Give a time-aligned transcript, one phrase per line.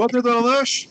[0.00, 0.88] Godt nyttår, Anders.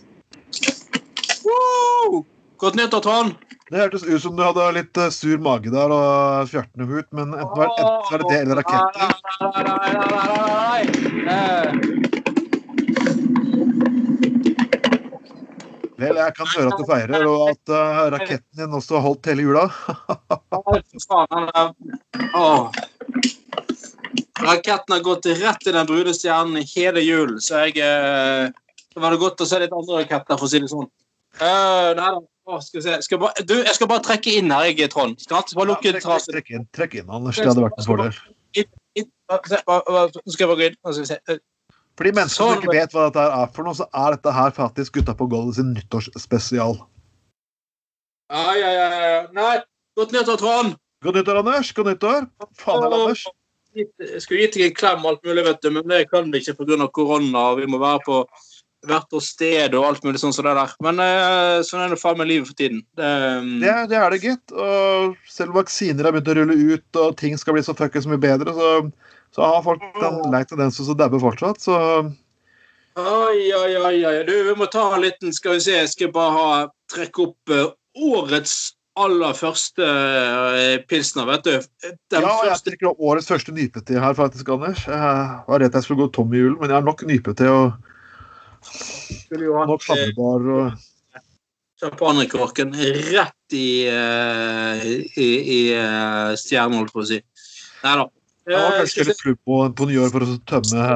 [1.45, 2.25] Wow!
[2.57, 3.33] Godt nyttår, Trond.
[3.69, 7.33] Det hørtes ut som du hadde litt eh, sur mage der og fjertene ut, men
[7.37, 9.13] enten var, enten var det det eller raketter.
[9.45, 9.93] Nei, nei, nei,
[11.25, 11.88] nei, nei,
[15.99, 19.29] Vel, jeg kan høre at du feirer, og at uh, raketten din også har holdt
[19.31, 19.65] hele jula.
[24.39, 28.47] Raketten har gått rett i den brune stjernen hele julen, så jeg uh,
[28.93, 30.87] Det var det godt å se litt andre raketter, for å si det sånn.
[31.39, 32.19] Uh, nei da.
[32.49, 32.95] Åh, skal se.
[33.05, 35.19] Skal bare, du, jeg skal bare trekke inn her, jeg, Trond.
[35.21, 37.37] Skal bare lukke Trekk, trekk inn, trekk inn, Anders.
[37.37, 38.17] Det hadde vært en fordel.
[39.29, 40.79] Nå skal jeg bare gå inn.
[40.81, 41.19] Skal vi se.
[41.99, 44.53] For de menneskene som ikke vet hva dette er for noe, så er dette her
[44.55, 46.77] faktisk Gutta på gulvet sin nyttårsspesial.
[48.31, 48.85] Ja, ja, ja.
[48.95, 49.17] ja.
[49.35, 49.57] Nei,
[49.99, 50.77] godt nyttår, Trond.
[51.03, 51.73] Godt nyttår, Anders.
[51.75, 52.29] Godt nyttår.
[52.55, 53.25] Faen heller, Anders.
[53.75, 56.39] Jeg skulle gitt deg en klem og alt mulig, vet du, men det kan vi
[56.39, 56.87] ikke pga.
[56.87, 57.43] korona.
[57.59, 58.21] Vi må være på
[58.87, 60.71] hvert vårt sted og alt mulig sånn som det der.
[60.85, 62.79] Men eh, sånn er det faen meg livet for tiden.
[62.95, 63.11] Det,
[63.43, 64.55] um, Det, det er det, gitt.
[64.55, 68.23] Og selv vaksiner har begynt å rulle ut og ting skal bli så fuckings mye
[68.23, 68.71] bedre, så,
[69.35, 71.61] så har folk en lei tendens til å daue fortsatt.
[71.61, 71.77] Så
[72.99, 74.15] Oi, oi, oi, oi.
[74.27, 76.47] Du, vi må ta en liten Skal vi se, jeg skal bare ha,
[76.91, 77.69] trekke opp eh,
[78.09, 81.53] årets aller første uh, pilsner, vet du.
[82.11, 84.81] Den ja, jeg første drikker årets første nypete her, faktisk, Anders.
[84.89, 84.97] Jeg
[85.47, 87.77] var redd jeg skulle gå tom i julen, men jeg har nok nypete og
[89.69, 90.73] nok eh, og
[91.79, 97.21] champagnekorken rett i, i, i, i eh, stjernen, holdt på å si.
[97.85, 98.09] Nei da.
[98.49, 100.87] Jeg var kanskje litt full på, på nyår for å tømme,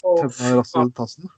[0.00, 1.28] tømme rasshøltassen.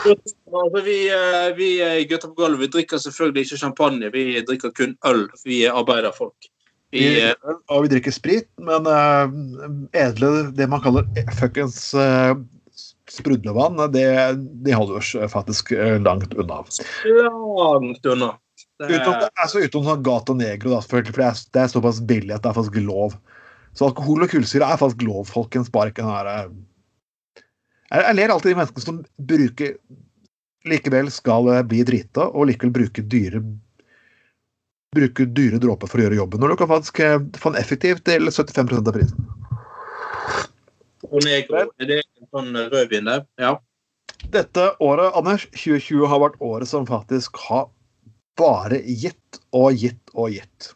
[0.00, 4.94] Altså, vi, eh, vi eh, gutter på gulvet drikker selvfølgelig ikke champagne, vi drikker kun
[5.08, 5.26] øl.
[5.44, 6.48] Vi er arbeiderfolk.
[6.94, 8.86] Vi, Vi, eh, og vi drikker sprit, men
[9.94, 11.06] edle, det man kaller
[11.38, 11.92] fuckings
[13.10, 14.06] sprudlevann, det,
[14.64, 15.72] det holder oss faktisk
[16.06, 16.62] langt unna.
[17.10, 18.30] langt unna.
[18.80, 22.00] Det Utenom, er- altså, utenom sånn Gata Negro, da, for det er, det er såpass
[22.00, 23.18] billig at det er faktisk lov.
[23.76, 25.70] Så alkohol og kullsyre er faktisk lov, folkens.
[25.72, 26.52] Bare ikke den her eh,
[27.90, 29.74] jeg, jeg ler alltid de menneskene som bruker
[30.68, 33.40] Likevel skal eh, bli drita, og likevel bruke dyre
[34.90, 36.42] bruke dyre dråper for å gjøre jobben.
[36.42, 39.28] Når du kan faktisk eh, få den effektivt til 75% av prisen.
[41.08, 43.22] Og negro, er det en sånn rødvin der?
[43.40, 43.54] Ja.
[44.34, 47.70] Dette året, Anders, 2020, har vært året som faktisk har
[48.40, 50.72] bare gitt og gitt og gitt.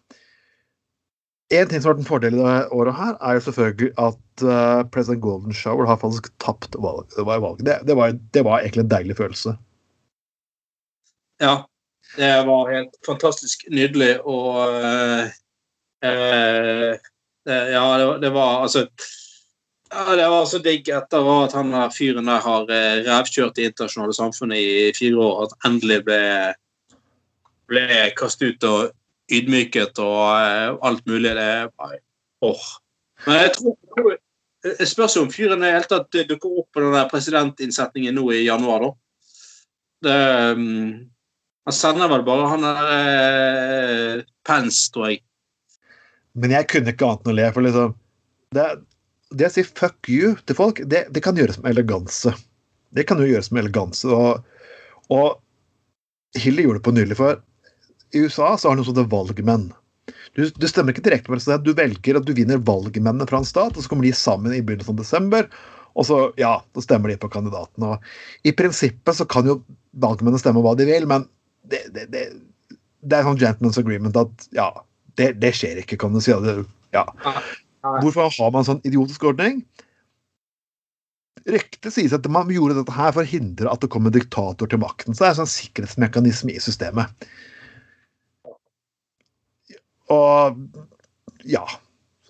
[1.53, 4.45] En ting som har vært en fordel i det året, her, er jo selvfølgelig at
[4.47, 7.67] uh, president Golden Shower har faktisk tapt valg, det, var valget.
[7.67, 9.57] Det, det, var, det var egentlig en deilig følelse.
[11.43, 11.63] ja.
[12.17, 15.25] Det var helt fantastisk nydelig og uh,
[16.05, 16.93] uh,
[17.45, 18.87] Ja, det var, det var altså
[19.91, 23.71] ja, Det var så digg etter at han der fyren der har eh, revkjørt det
[23.71, 26.21] internasjonale samfunnet i fire år, at endelig ble,
[27.71, 27.85] ble
[28.19, 28.95] kastet ut og
[29.33, 31.33] ydmyket og eh, alt mulig.
[31.37, 31.99] Det er
[32.45, 32.69] åh.
[33.27, 34.19] Men jeg tror,
[34.65, 38.31] Jeg spørs om fyren i det hele tatt dukker opp på den der presidentinnsetningen nå
[38.33, 38.95] i januar, da.
[40.05, 40.15] Det,
[40.57, 41.03] um,
[41.69, 45.21] han sender vel bare han der eh, Pence, tror jeg.
[46.33, 47.95] Men jeg kunne ikke annet enn å le, for liksom
[48.57, 48.67] Det,
[49.37, 52.33] det å si 'fuck you' til folk, det, det kan gjøres med eleganse.
[52.95, 54.09] Det kan jo gjøres med eleganse.
[54.09, 54.45] Og,
[55.11, 57.41] og Hilly gjorde det på nylig, for
[58.15, 59.69] i USA så har de noe som heter valgmenn.
[60.35, 63.49] Du, du stemmer ikke direkte på president, du velger at du vinner valgmennene fra en
[63.49, 65.49] stat, og så kommer de sammen i begynnelsen av desember,
[65.95, 67.87] og så, ja, så stemmer de på kandidaten.
[68.43, 69.61] I prinsippet så kan jo
[70.03, 71.29] valgmennene stemme hva de vil, men
[71.71, 72.25] det, det, det,
[73.07, 74.69] det er sånn gentleman's agreement at ja,
[75.21, 76.35] det, det skjer ikke, kan du si.
[76.45, 76.57] Det,
[76.97, 77.07] ja.
[78.03, 79.63] Hvorfor har man en sånn idiotisk ordning?
[81.45, 84.71] Ryktet sies at man gjorde dette her for å hindre at det kom en diktator
[84.71, 85.13] til makten.
[85.13, 87.29] Så det er en sånn sikkerhetsmekanisme i systemet.
[90.13, 90.61] Og
[91.49, 91.65] ja.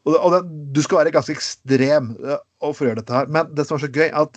[0.05, 0.41] Og, og det,
[0.77, 3.31] du skal være ganske ekstrem og for å gjøre dette her.
[3.33, 4.37] Men det som er så gøy, at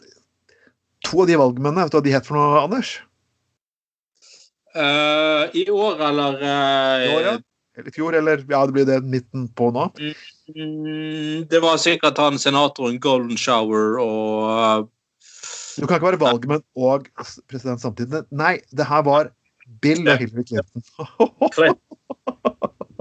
[1.05, 2.95] to av de valgmennene, vet du hva de het for noe, Anders?
[4.77, 7.35] Uh, I år, eller uh, I år, ja.
[7.77, 9.83] Eller i fjor, eller ja, det blir det midten på nå.
[10.49, 14.85] mm, Det var sikkert han senatoren Golden Shower og uh,
[15.77, 17.05] Du kan ikke være valgmenn og
[17.49, 18.23] president samtidig.
[18.33, 19.29] Nei, det her var
[19.83, 20.81] Bill og Hillary Clinton.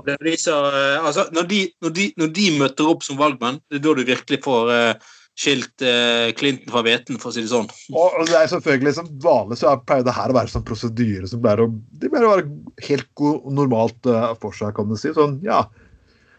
[0.06, 3.18] det er de som, eh, altså, når, de, når, de, når de møter opp som
[3.20, 7.34] valgmenn, det er da du virkelig får, uh, skilt uh, Clinton fra hveten, for å
[7.36, 7.66] si det sånn.
[7.92, 10.64] Og og det er selvfølgelig som vanlig så er- pleier det her å være sånn
[10.64, 11.68] prosedyre som pleier å,
[12.00, 15.12] De pleier å være helt god, normalt uh, for seg, kan du si.
[15.16, 15.66] Sånn, ja.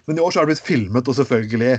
[0.09, 1.75] Men i år så har det blitt filmet, og selvfølgelig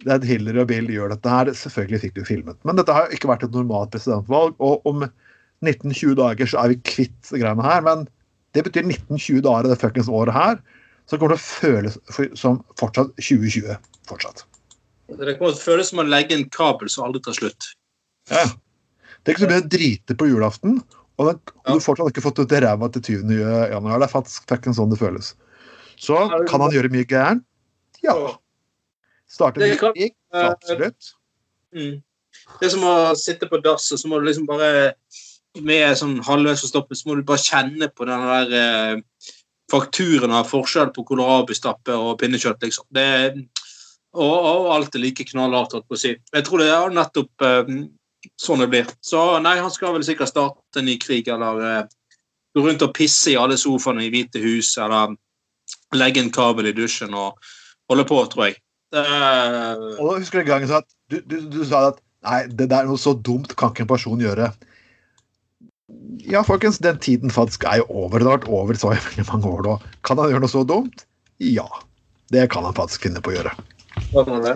[0.00, 1.50] det er Hillary og Bill gjør dette her.
[1.56, 2.56] Selvfølgelig fikk du filmet.
[2.64, 5.04] Men dette har ikke vært et normalt presidentvalg, og om
[5.64, 7.84] 19-20 dager så er vi kvitt greiene her.
[7.84, 8.06] Men
[8.56, 10.60] det betyr 19-20 dager i det fuckings året her,
[11.10, 11.98] så kommer det til å føles
[12.38, 13.76] som fortsatt 2020.
[14.06, 14.44] Fortsatt.
[15.10, 17.72] Det kommer til å føles som å legge en kabel som aldri tar slutt.
[18.30, 18.46] Ja.
[19.20, 20.78] Det er ikke du mye å drite på julaften,
[21.20, 23.40] og, den, og du fortsatt ikke fått ut ræva til 20.
[23.74, 23.98] januar.
[24.00, 25.34] Det er faktisk sånn det føles.
[26.00, 26.16] Så
[26.48, 27.44] kan han gjøre mye gærent?
[28.04, 28.14] Ja.
[29.28, 30.14] Starte kan- krig?
[30.32, 31.10] Absolutt.
[31.74, 31.98] Mm.
[32.60, 34.94] Det er som å sitte på dass, og så må du liksom bare
[35.60, 39.02] med sånn halvveis forstoppet, så må du bare kjenne på den der eh,
[39.70, 42.86] fakturen har forskjell på kålrabistappe og pinnekjøtt, liksom.
[42.94, 43.06] Det,
[44.16, 46.14] og, og alt er like knallhardt, holdt på å si.
[46.34, 47.72] Jeg tror det er nettopp eh,
[48.40, 48.90] sånn det blir.
[49.04, 51.82] Så nei, han skal vel sikkert starte en ny krig, eller eh,
[52.56, 55.14] gå rundt og pisse i alle sofaene i Hvite hus, eller
[55.94, 57.38] legge en kabel i dusjen og
[57.90, 58.60] holde på, tror jeg.
[58.90, 62.88] Eh, Og da husker jeg en gang du, du, du sa at nei, det er
[62.88, 64.50] noe så dumt kan ikke en person gjøre.
[66.18, 68.18] Ja, folkens, den tiden faktisk er jo over.
[68.18, 69.78] Det har vært over så i veldig mange år nå.
[70.06, 71.06] Kan han gjøre noe så dumt?
[71.42, 71.68] Ja.
[72.30, 73.54] Det kan han faktisk finne på å gjøre.
[74.14, 74.54] Det.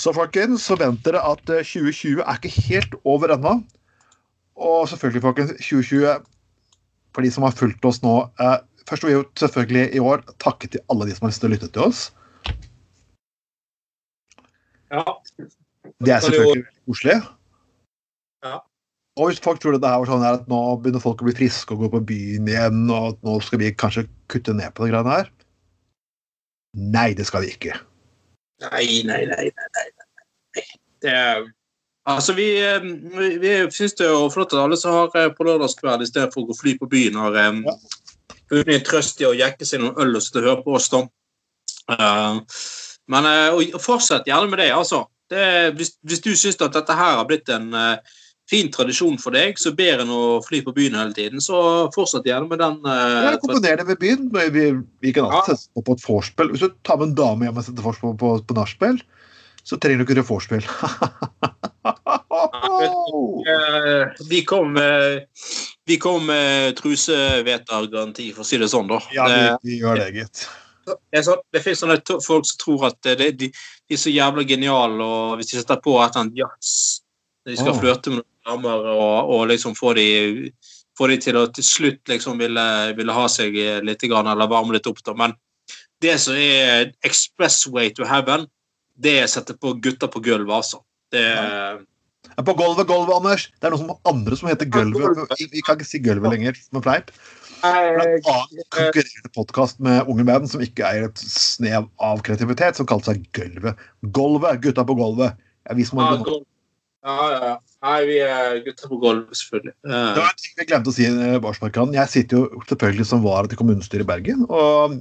[0.00, 3.58] Så folkens, så vent dere at eh, 2020 er ikke helt over ennå.
[4.54, 6.30] Og selvfølgelig, folkens, 2020
[7.14, 8.12] For de som har fulgt oss nå
[8.42, 11.42] eh, Først vil jeg jo selvfølgelig i år takke til alle de som har lyst
[11.42, 12.02] til å lytte til oss.
[14.92, 15.02] Ja.
[16.04, 17.16] Det er selvfølgelig veldig koselig.
[19.14, 21.74] Og hvis folk tror det her var sånn at nå begynner folk å bli friske
[21.74, 24.94] og gå på byen igjen, og at nå skal vi kanskje kutte ned på de
[24.94, 25.28] greiene her
[26.74, 27.76] Nei, det skal vi ikke.
[28.64, 30.64] Nei, nei, nei, nei, nei.
[31.04, 31.44] Det er
[32.04, 32.82] Altså, vi, eh,
[33.16, 36.50] vi, vi syns det er flott at alle som har eh, på lørdagskveld istedenfor å
[36.50, 37.76] gå fly på byen, har um, Ja.
[38.50, 40.90] funnet en trøst i å jekke seg noen øl og sitte og høre på oss,
[40.92, 41.00] da.
[41.94, 42.58] Eh,
[43.14, 45.06] men eh, fortsett gjerne med det, altså.
[45.32, 45.46] Det,
[45.78, 48.18] hvis, hvis du syns at dette her har blitt en eh,
[48.54, 51.58] fin tradisjon for deg, så bedre enn å fly på byen hele tiden, så
[51.94, 52.78] fortsett gjerne med den.
[52.86, 54.30] Uh, Ja, Komponer det med byen.
[54.30, 54.66] Vi,
[55.02, 55.40] vi kan Ja.
[55.40, 56.54] alltid sette på på et vorspiel.
[56.54, 59.02] Hvis du tar med en dame hjem og setter vorspiel på, på, på nachspiel,
[59.64, 60.64] så trenger du ikke gjøre vorspiel.
[63.44, 65.24] Eh, vi kom med
[65.86, 69.00] vi kom med trusevetergaranti, for å si det sånn, da.
[69.12, 70.44] ja, vi, vi gjør det, gitt.
[70.88, 74.46] det, sånn, det finnes sånne folk som tror at det, de, de er så jævla
[74.48, 76.70] geniale, og hvis de setter på et eller annet jazz
[77.44, 77.80] De skal oh.
[77.82, 80.08] flørte med noen damer og, og liksom få de,
[80.98, 82.66] få de til å til slutt liksom ville,
[82.98, 83.56] ville ha seg
[83.86, 85.00] litt, grann, eller varme litt opp.
[85.06, 85.36] da, Men
[86.04, 88.46] det som er expressway to heaven,
[88.94, 90.84] det er å sette på gutter på gulvet, altså.
[91.12, 91.82] Det er
[92.34, 93.42] Ja, På gulvet, gulvet, Anders.
[93.60, 95.34] Det er noen som, andre som heter Gulvet.
[95.52, 97.10] Vi, kan ikke si gulvet lenger, fleip.
[97.64, 102.80] Er en annen konkurrerende podkast med unge menn som ikke eier et snev av kreativitet,
[102.80, 103.78] som kalte seg Gulvet.
[104.16, 105.36] Gulvet, gutta på gulvet.
[105.68, 106.42] Ja, vi som Ja, har gulv.
[107.04, 107.38] Ja, ja.
[107.50, 107.54] ja.
[107.84, 109.74] Nei, vi er gutter på gulvet, selvfølgelig.
[109.84, 111.04] Det Eh, var en ting vi glemte å si.
[111.10, 111.92] eh, Barsmarkan.
[111.96, 114.46] Jeg sitter jo selvfølgelig som vara til kommunestyret i Bergen.
[114.48, 114.94] Og,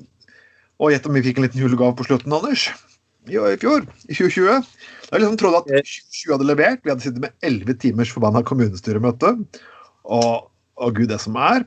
[0.84, 2.66] og gjett om vi fikk en liten julegave på slutten, Anders.
[3.32, 4.68] I, I fjor, i 2020.
[5.14, 6.82] Jeg liksom trodde at 2020 hadde levert.
[6.84, 9.32] Vi hadde sittet med 11 timers forbanna kommunestyremøte.
[10.04, 11.64] Og, og gud, det som er.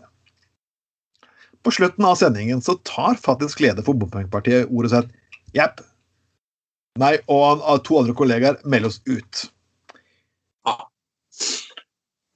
[1.64, 5.08] På slutten av sendingen så tar faktisk leder for Bompengepartiet ordet og sier
[5.56, 5.80] jepp.
[7.00, 9.46] Meg og to andre kollegaer melder oss ut.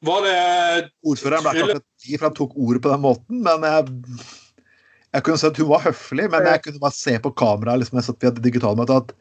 [0.07, 0.37] Var det
[1.04, 3.90] Ordføreren ble ikke akkurat for han tok ordet på den måten, men jeg,
[5.16, 8.09] jeg kunne at hun var høflig, men jeg kunne bare se på kameraet liksom, jeg
[8.09, 9.12] satt et digitalmøte at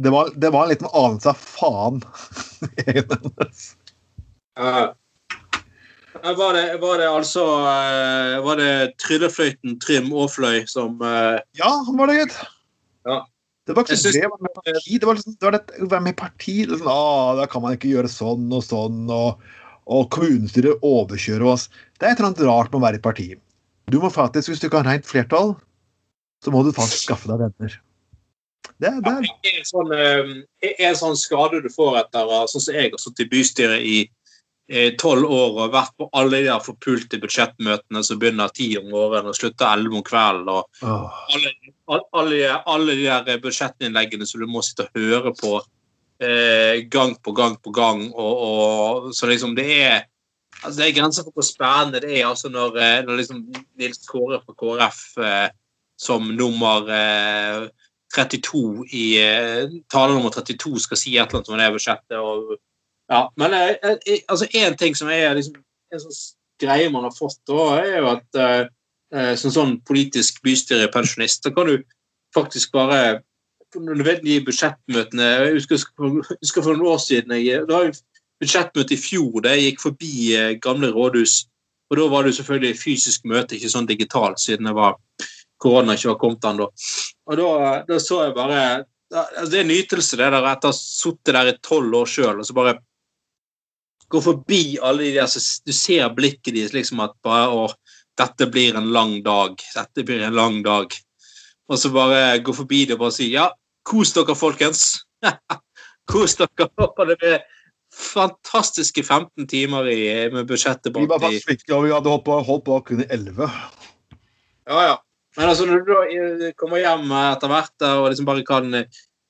[0.00, 2.00] det var, det var en liten anelse av faen
[2.80, 3.66] i øynene hennes.
[6.38, 12.00] var det, var det altså eh, Var det tryllefløyten Trym Aafløy som uh, Ja, han
[12.00, 12.38] var det, gitt.
[13.08, 13.20] Ja.
[13.68, 14.98] Det var ikke synes- det, var med parti.
[14.98, 16.56] Det var liksom, det var det, å være med i parti.
[16.66, 19.42] Liksom, ah, da kan man ikke gjøre sånn og sånn, og,
[19.86, 21.68] og kommunestyret overkjører oss.
[21.98, 23.28] Det er et eller annet rart med å være i parti.
[23.90, 25.56] Du må faktisk, Hvis du ikke har rent flertall,
[26.44, 27.80] så må du faktisk skaffe deg venner.
[28.80, 32.76] Det, det er en sånn, er en sånn skade du får etter eh, sånn som
[32.76, 33.96] jeg har sittet i bystyret i
[35.00, 39.38] tolv år og vært på alle de forpulte budsjettmøtene som begynner ti om morgenen og
[39.38, 40.48] slutter elleve om kvelden.
[40.52, 41.16] og oh.
[41.34, 41.50] alle,
[41.90, 42.38] alle,
[42.70, 45.56] alle, de der budsjettinnleggene som du må sitte og høre på
[46.22, 48.06] eh, gang på gang på gang.
[48.14, 49.98] Og, og, så liksom det er
[50.62, 53.44] altså det er grenser for hvor spennende det er altså når, eh, når liksom
[53.80, 55.48] Nils Kåre fra KrF eh,
[56.00, 57.68] som nummer eh,
[58.10, 59.04] 32 i
[59.86, 62.16] tale nummer 32 skal si et eller annet om det budsjettet.
[62.18, 62.56] Og,
[63.10, 65.56] ja, men altså én ting som er liksom,
[65.90, 66.20] en sånn
[66.60, 71.70] greie man har fått, da, er jo at eh, som sånn politisk bystyrepensjonist, så kan
[71.70, 71.80] du
[72.36, 73.20] faktisk bare
[73.70, 75.82] vet de budsjettmøtene Jeg husker,
[76.40, 77.92] husker for noen år siden jeg, Det var
[78.42, 81.44] budsjettmøte i fjor da jeg gikk forbi eh, gamle rådhus.
[81.90, 84.94] Og da var det jo selvfølgelig fysisk møte, ikke sånn digitalt, siden det var
[85.60, 86.68] korona ikke var kommet ennå.
[87.26, 87.50] Og da,
[87.88, 88.60] da, så jeg bare
[89.10, 92.10] altså Det er en nytelse, det der, etter å ha sittet der i tolv år
[92.10, 92.76] sjøl, og så bare
[94.10, 97.68] gå forbi alle de der så Du ser blikket deres liksom at bare å,
[98.18, 99.56] dette blir en lang dag.
[99.74, 100.92] Dette blir en lang dag.
[101.70, 103.48] Og så bare gå forbi det og bare si ja,
[103.86, 105.00] kos dere, folkens.
[106.10, 106.70] kos dere.
[107.10, 107.38] Det blir
[107.90, 110.00] fantastiske 15 timer i,
[110.30, 113.06] med budsjettet Vi var faktisk flinke, og vi hadde holdt på, holdt på kun i
[113.10, 113.48] 11.
[114.70, 114.98] Ja, ja.
[115.38, 118.74] Men altså, når du kommer hjem etter hvert og liksom bare kan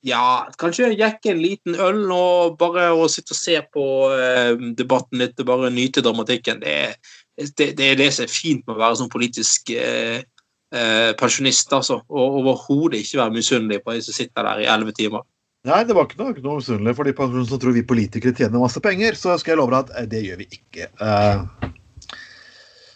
[0.06, 5.20] ja, kanskje jekke en liten øl og bare å sitte og se på eh, debatten
[5.20, 6.76] litt og bare nyte dramatikken, det,
[7.36, 10.22] det, det, er det som er fint med å være sånn politisk eh,
[10.72, 12.00] eh, pensjonist, altså.
[12.08, 15.26] Og overhodet ikke være misunnelig på de som sitter der i elleve timer.
[15.68, 18.62] Nei, det var ikke noe, ikke noe misunnelig for de som tror vi politikere tjener
[18.62, 19.18] masse penger.
[19.20, 20.88] Så skal jeg love deg at eh, det gjør vi ikke.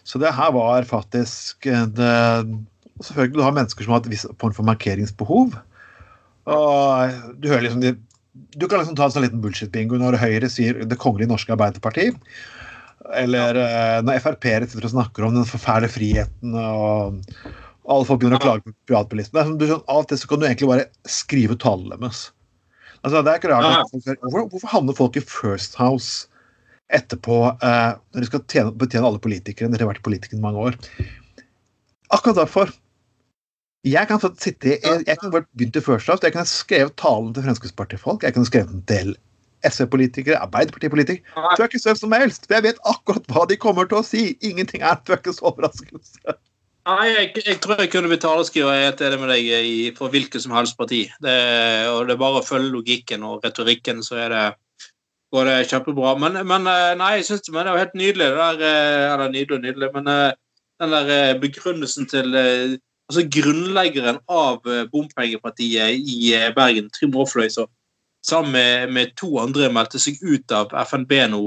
[0.05, 2.09] Så det her var faktisk det,
[3.03, 5.57] Selvfølgelig du har mennesker som har et visst form for markeringsbehov.
[6.45, 7.95] Og du hører liksom de,
[8.53, 12.11] Du kan liksom ta en sånn liten bullshit-bingo når Høyre sier Det kongelige norske Arbeiderparti.
[13.17, 14.01] Eller ja.
[14.05, 17.19] når Frp-ere sitter og snakker om den forferdelige friheten og
[17.85, 19.43] alle folk begynner å klage på privatbilisme.
[19.75, 22.29] Av og til så kan du egentlig bare skrive talen deres.
[23.05, 23.91] Altså, det er ikke rart.
[23.93, 26.25] Hvorfor, hvorfor havner folk i First House
[26.93, 30.45] etterpå, eh, når de skal tjene, betjene alle politikere, når de har vært politikere i
[30.45, 30.79] mange år?
[32.13, 32.73] Akkurat derfor.
[33.85, 37.45] Jeg kan sitte jeg, jeg kan begynt i First House, jeg kunne skrevet talen til
[37.45, 39.13] Fremskrittspartifolk, jeg kan skrevet den til
[39.65, 41.45] SV-politikere, Arbeiderpartipolitikere.
[41.53, 44.23] Er ikke søv som helst, for jeg vet akkurat hva de kommer til å si.
[44.45, 46.35] Ingenting er fuckings overraskelse.
[46.85, 50.43] Nei, jeg, jeg, tror jeg kunne blitt taleskriver helt enig med deg i, for hvilket
[50.43, 51.07] som helst parti.
[51.25, 51.37] Det,
[51.89, 54.43] og det er bare å følge logikken og retorikken, så er det,
[55.33, 56.13] går det kjempebra.
[56.21, 58.29] Men, men eh, nei, jeg synes det, var helt nydelig.
[58.29, 60.37] Det der, eh, eller nydelig og nydelig, men eh,
[60.83, 62.37] den der begrunnelsen til
[63.09, 67.49] altså Grunnleggeren av bompengepartiet i Bergen, Trym Aafløy,
[68.25, 71.43] sammen med, med, to andre meldte seg ut av FNB nå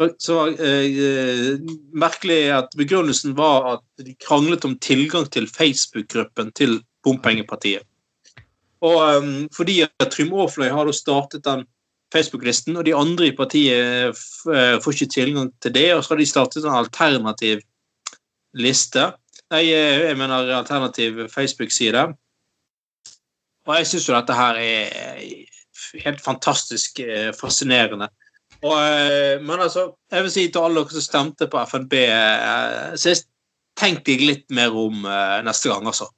[0.00, 1.58] så, så eh,
[1.92, 7.84] merkelig at begrunnelsen var at de kranglet om tilgang til Facebook-gruppen til Bompengepartiet.
[8.80, 11.66] Og um, fordi at Trym Aafløy har startet den
[12.14, 16.22] Facebook-listen, og de andre i partiet eh, får ikke tilgang til det, og så har
[16.22, 17.60] de startet en alternativ
[18.56, 19.10] liste.
[19.50, 22.06] Nei, eh, jeg mener alternativ Facebook-side.
[23.66, 27.00] Og jeg syns jo dette her er helt fantastisk
[27.38, 28.08] fascinerende.
[28.60, 32.96] Og, eh, men altså, jeg vil si til alle dere som stemte på FNB eh,
[33.00, 33.30] sist,
[33.80, 36.10] tenk deg litt mer om eh, neste gang, altså.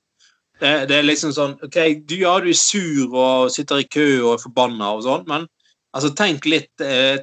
[0.63, 4.07] Det, det, er liksom sånn OK, du, ja, du er sur og sitter i kø
[4.21, 5.47] og er forbanna og sånn, men
[5.95, 6.71] altså, tenk litt,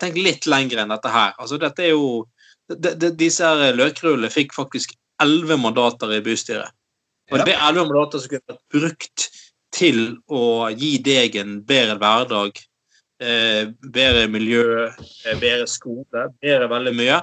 [0.02, 1.36] tenk litt lenger enn dette her.
[1.40, 2.26] Altså, dette er jo
[2.70, 4.92] de, de, Disse løkrullene fikk faktisk
[5.24, 6.76] elleve mandater i bystyret.
[7.30, 9.30] Og det er elleve mandater som kunne vært brukt
[9.76, 10.00] til
[10.34, 12.58] å gi deg en bedre hverdag
[13.20, 17.18] Eh, bedre miljø, eh, bedre skole, bedre veldig mye.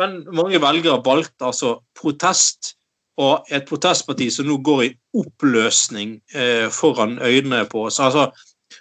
[0.00, 2.72] Men mange velgere valgte altså protest,
[3.20, 8.00] og et protestparti som nå går i oppløsning eh, foran øynene på oss.
[8.00, 8.30] Altså,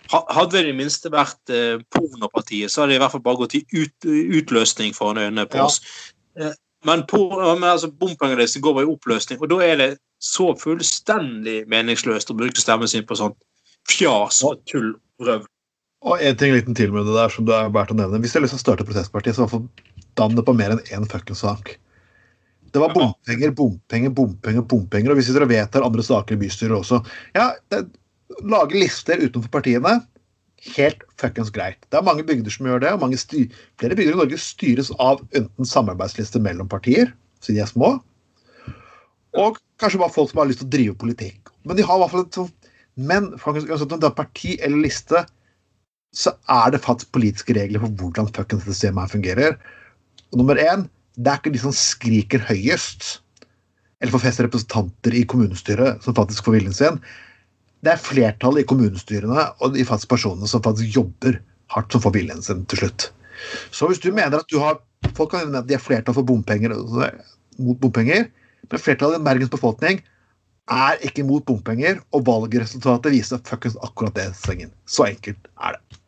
[0.08, 3.58] hadde det i minste vært eh, pornopartiet, så hadde det i hvert fall bare gått
[3.60, 4.08] i ut,
[4.40, 5.82] utløsning foran øynene på oss.
[6.40, 6.54] Ja.
[6.88, 9.90] Men, por, men altså, bompengelisten går i oppløsning, og da er det
[10.22, 13.38] så fullstendig meningsløst å bruke stemmen sin på sånt
[13.90, 15.48] fjas og tull og røv.
[16.02, 18.22] Og en ting liten til med det der som det er verdt å nevne.
[18.22, 19.46] Hvis du har lyst til å starte protestpartiet, så
[20.18, 21.76] dann det på mer enn én fuckings sak.
[22.72, 25.14] Det var bompenger, bompenger, bompenger, bompenger.
[25.14, 27.02] Og hvis dere vedtar andre saker i bystyret også
[27.36, 27.84] Ja, det,
[28.48, 30.00] lage lister utenfor partiene.
[30.76, 31.80] Helt fuckings greit.
[31.90, 33.02] Det er mange bygder som gjør det, og
[33.82, 37.10] flere bygder i Norge styres av enten samarbeidsliste mellom partier,
[37.42, 37.96] siden de er små,
[39.40, 41.52] og kanskje bare folk som har lyst til å drive politikk.
[41.64, 42.58] Men de har i hvert fall et sånt
[43.00, 45.22] Men faktisk, om det er parti eller liste
[46.12, 49.54] så er det faktisk politiske regler for hvordan fuckings systemet her fungerer.
[50.32, 50.84] Og nummer én,
[51.16, 53.22] det er ikke de som skriker høyest,
[54.02, 57.00] eller får flest representanter i kommunestyret som faktisk får viljen sin.
[57.82, 61.40] Det er flertallet i kommunestyrene og de faktisk personene som faktisk jobber
[61.74, 63.08] hardt, som får viljen sin til slutt.
[63.74, 64.82] Så hvis du mener at du har
[65.18, 68.28] Folk kan mene at de er flertall for bompenger mot bompenger,
[68.70, 70.04] men flertallet i Bergens befolkning
[70.70, 74.70] er ikke mot bompenger, og valgresultatet viser fuckings akkurat det Sengen.
[74.86, 76.00] Så enkelt er det.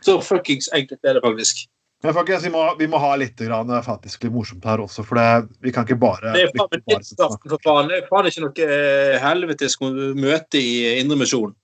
[0.00, 1.66] Så fuckings enkelt er det faktisk.
[2.06, 5.18] Men folkens, vi må, vi må ha litt grann, faktisk litt morsomt her også, for
[5.18, 11.00] det, vi kan ikke bare Det er faen ikke ikke noe eh, helvetes møte i
[11.00, 11.56] Indremisjonen.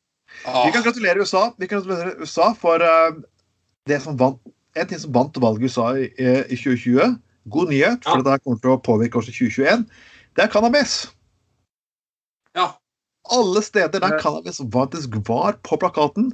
[0.49, 3.21] Ah, Vi kan gratulere USA Vi kan gratulere USA for eh,
[3.87, 4.41] det som vant,
[4.75, 7.15] en ting som vant valget i USA i, eh, i 2020.
[7.53, 8.27] God nyhet, for Ja.
[8.33, 9.85] det kommer til å påvirke oss i 2021.
[10.35, 10.97] Det er cannabis.
[12.59, 12.73] ja.
[13.31, 16.33] Alle steder der cannabis faktisk var på plakaten,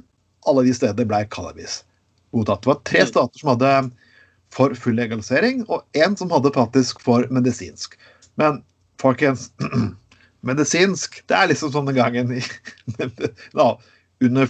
[0.49, 1.83] alle de steder ble cannabis
[2.35, 2.63] godtatt.
[2.63, 3.07] Det var tre Mm.
[3.07, 3.91] stater som hadde
[4.53, 7.97] for full legalisering, og én som hadde faktisk for medisinsk.
[8.37, 8.63] Men
[9.01, 9.51] folkens,
[10.41, 12.41] medisinsk det er liksom sånn den gangen i,
[13.59, 13.77] da,
[14.21, 14.49] under,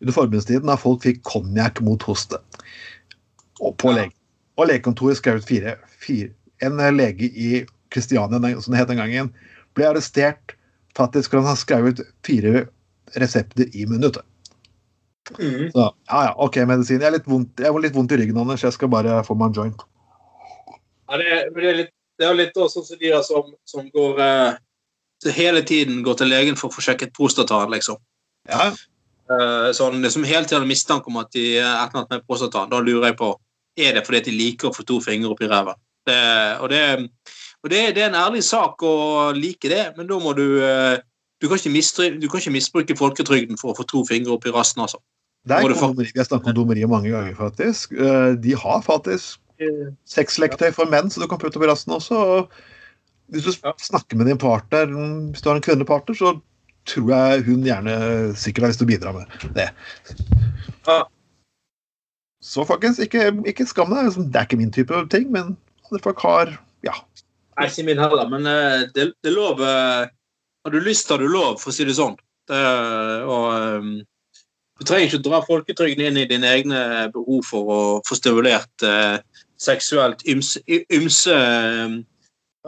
[0.00, 2.40] under forbudstiden da folk fikk konjakk mot hoste.
[3.60, 4.14] Og på lege.
[4.58, 9.28] Og legekontoret skrev ut fire, fire En lege i Kristiania, som det het den gangen,
[9.78, 10.56] ble arrestert
[10.98, 12.64] faktisk for han har skrevet fire
[13.14, 14.24] resepter i minuttet.
[15.36, 15.70] Mhm.
[15.74, 17.02] Så ja, ja, OK, medisin.
[17.02, 18.64] Jeg er litt vondt, jeg har litt vondt i ryggen, Anders.
[18.64, 19.86] Jeg skal bare få meg en joint.
[21.08, 23.50] Ja, det, er, det, er litt, det er litt også sånn som de der som,
[23.68, 24.60] som går eh,
[25.36, 28.00] hele tiden går til legen for å få sjekket prostataen, liksom.
[28.48, 28.70] Ja,
[29.28, 32.24] Eh, sånn, som hele tiden har mistanke om at de er et eller annet med
[32.24, 32.70] prostataen.
[32.72, 33.34] Da lurer jeg på
[33.78, 35.74] er det fordi de liker å få to fingre opp i ræva.
[36.08, 36.80] Og det,
[37.60, 40.96] og det, det er en ærlig sak å like det, men da må du eh,
[41.38, 44.98] du kan ikke misbruke folketrygden for å få to fingre opp i rassen, altså.
[45.48, 46.10] Det er kondomeri.
[46.12, 47.92] Vi har snakket om kondomeri mange ganger, faktisk.
[47.96, 49.40] Eh, De har faktisk
[50.06, 52.14] sexleketøy for menn, så du kan putte opp i rassen også.
[52.14, 52.52] og
[53.34, 53.52] Hvis du
[53.82, 54.86] snakker med din partner,
[55.32, 56.36] hvis du har en kvinnelig partner, så
[56.88, 57.94] tror jeg hun gjerne
[58.38, 59.68] sikkert har lyst til å bidra med det.
[62.40, 64.14] Så folkens, ikke, ikke skam deg.
[64.30, 65.56] Det er ikke min type ting, men
[65.88, 66.54] andre folk har
[66.86, 66.94] Ja.
[67.58, 70.06] Nei, ikke min heller, men eh, det, det er lov eh,
[70.64, 72.14] Har du lyst, har du lov, for å si det sånn.
[72.46, 72.60] Det,
[73.26, 73.88] og, eh,
[74.78, 76.80] du trenger ikke å dra folketrygden inn i dine egne
[77.14, 79.18] behov for å få stimulert eh,
[79.58, 80.62] seksuelt ymse,
[80.94, 81.96] ymse eh,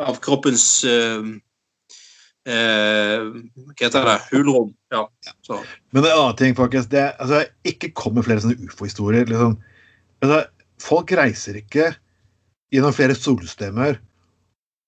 [0.01, 1.31] av kroppens eh,
[2.51, 4.19] eh, Hva heter det?
[4.33, 4.75] Hulrom.
[4.91, 5.05] Ja.
[5.47, 5.61] Så.
[5.95, 6.91] Men en annen ting, faktisk.
[6.91, 9.31] det altså, ikke kom med flere sånne ufo-historier.
[9.31, 9.57] Liksom.
[10.25, 10.43] Altså,
[10.83, 11.93] folk reiser ikke
[12.75, 14.01] gjennom flere solsystemer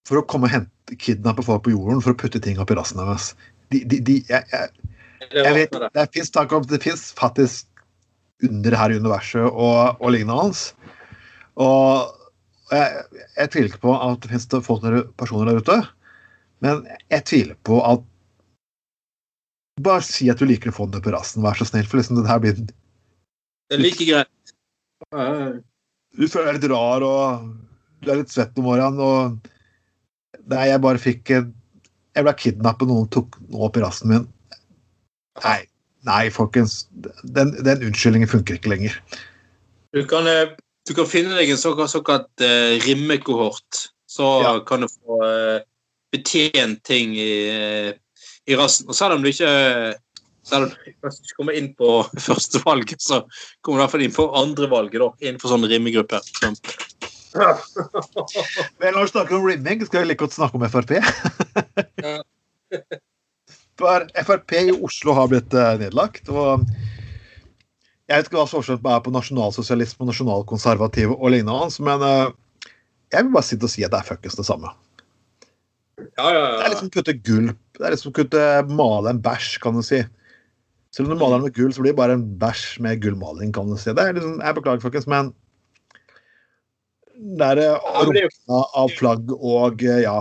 [0.07, 2.77] for å komme og hente kidnappe folk på jorden for å putte ting opp i
[2.77, 3.31] rassen deres.
[3.71, 4.82] De, de, de, jeg, jeg,
[5.31, 6.07] jeg vet, det.
[6.13, 6.31] fins
[6.69, 7.67] det fins faktisk
[8.43, 10.63] under her i universet og, og lignende hans.
[11.61, 12.09] Og
[12.73, 13.03] jeg,
[13.37, 15.77] jeg tviler ikke på at det fins personer der ute,
[16.63, 18.09] men jeg tviler på at
[19.81, 21.97] Bare si at du liker å få den opp i rassen, vær så snill, for
[21.97, 24.51] liksom det her blir Det er like greit.
[26.13, 27.47] Du føler deg litt rar, og
[28.05, 29.49] du er litt svett om morgenen, og
[30.51, 34.29] Nei, jeg bare fikk Jeg ble kidnappet, noen tok noe opp i rassen min.
[35.41, 35.63] Nei,
[36.05, 36.83] nei, folkens.
[37.23, 38.93] Den, den unnskyldningen funker ikke lenger.
[39.93, 40.47] Du kan, eh,
[40.87, 43.71] du kan finne deg en såkalt, såkalt uh, rimmekohort.
[44.09, 44.51] Så Ja.
[44.67, 45.59] kan du få uh,
[46.13, 47.91] betjent ting i, uh,
[48.45, 48.87] i rassen.
[48.89, 49.49] Og selv om du ikke
[50.43, 51.87] selv om du ikke kommer inn på
[52.27, 53.21] første valg, så
[53.63, 56.19] kommer du i hvert fall inn på andre valget da, innenfor sånne rimmegrupper.
[56.19, 56.25] Så,
[58.79, 60.91] Men når vi snakker om rimming, skal vi like godt snakke om Frp.
[63.81, 64.23] Ja.
[64.23, 66.29] Frp i Oslo har blitt eh, nedlagt.
[66.29, 66.65] og
[68.07, 72.33] Jeg vet ikke hva forskjellen er på nasjonalsosialisme og nasjonalkonservative og lignende, men eh,
[73.13, 74.73] jeg vil bare sitte og si at det er fuckings det samme.
[76.17, 77.59] ja, ja, Det er liksom kutte gulp.
[77.77, 80.03] Det er liksom kutte male en bæsj, kan du si.
[80.93, 83.53] Selv om du maler den med gull, så blir det bare en bæsj med gullmaling,
[83.53, 83.93] kan du si.
[83.93, 85.33] Det er liksom, Jeg beklager, folkens, men
[87.13, 90.19] det er eh, Ja, rota av flagg og eh, ja.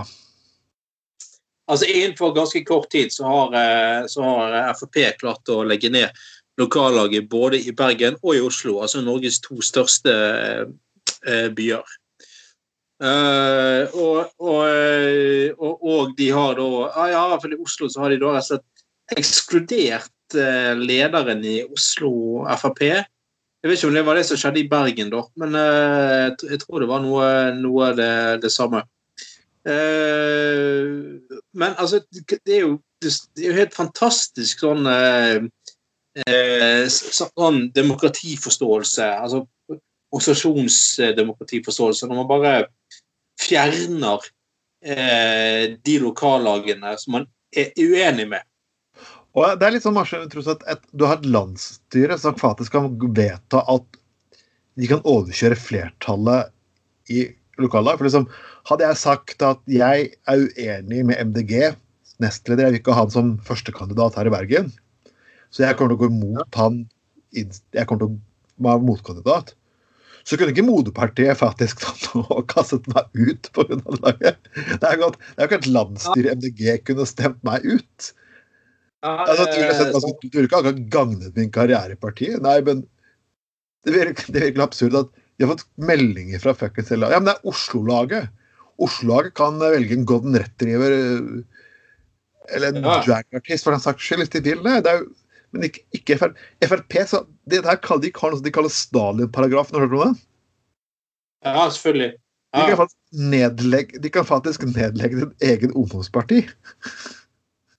[1.73, 5.89] Altså Innenfor ganske kort tid så har, eh, så har eh, Frp klart å legge
[5.93, 6.13] ned
[6.61, 11.99] lokallaget både i Bergen og i Oslo, altså Norges to største eh, byer.
[13.03, 14.61] Og, og,
[15.59, 18.61] og, og de har da Ja, fall i Oslo så har de da rett og
[18.61, 20.37] slett ekskludert
[20.79, 22.13] lederen i Oslo
[22.61, 22.85] Frp.
[22.93, 26.85] Jeg vet ikke om det var det som skjedde i Bergen, da, men jeg tror
[26.85, 27.27] det var noe,
[27.59, 28.13] noe av det,
[28.45, 28.85] det samme.
[29.63, 35.43] Eh, men altså, det er jo, det er jo helt fantastisk sånn eh,
[36.27, 39.45] eh, sånn demokratiforståelse, altså
[40.13, 42.55] organisasjonsdemokratiforståelse, når man bare
[43.41, 44.25] fjerner
[44.85, 48.45] eh, de lokallagene som man er uenig med.
[49.33, 49.97] Og det er litt sånn
[50.33, 54.01] tross at et, Du har et landsstyre som faktisk kan vedta at
[54.77, 56.53] de kan overkjøre flertallet
[57.13, 57.25] i
[57.65, 57.99] lokallag.
[58.01, 58.29] For liksom,
[58.71, 61.73] hadde jeg sagt at jeg er uenig med MDG
[62.23, 62.67] nestleder.
[62.67, 64.71] Jeg vil ikke ha han som førstekandidat her i Bergen.
[65.53, 66.85] Så jeg kommer til å gå imot han.
[67.35, 69.55] Jeg kommer til å være motkandidat.
[70.23, 73.79] Så kunne ikke moderpartiet faktisk tatt og kastet meg ut pga.
[73.99, 74.51] laget.
[74.55, 75.13] Det er jo
[75.49, 78.13] ikke et landsstyre i MDG kunne stemt meg ut.
[79.03, 82.39] Altså, du, vil ikke akkurat gagnet min karriere i partiet.
[82.45, 82.85] Nei, men
[83.83, 85.11] det virker, det virker absurd at
[85.43, 88.31] de har fått meldinger fra fuckings hele Ja, men det er Oslo-laget.
[88.83, 90.95] Oslo-laget kan velge en golden retriever
[92.53, 93.01] eller en ja.
[93.07, 94.77] dragartist for den saks skyld hvis de vil det.
[94.87, 95.09] det er jo,
[95.53, 99.77] men ikke, ikke FR, Frp så, det der kaller de, noe de kaller Stalin-paragrafen.
[99.77, 100.23] Har du hørt om det?
[101.45, 102.13] Ja, selvfølgelig.
[102.53, 102.63] Ja.
[102.69, 102.95] De, kan
[103.33, 106.45] nedlegge, de kan faktisk nedlegge din egen ungdomsparti.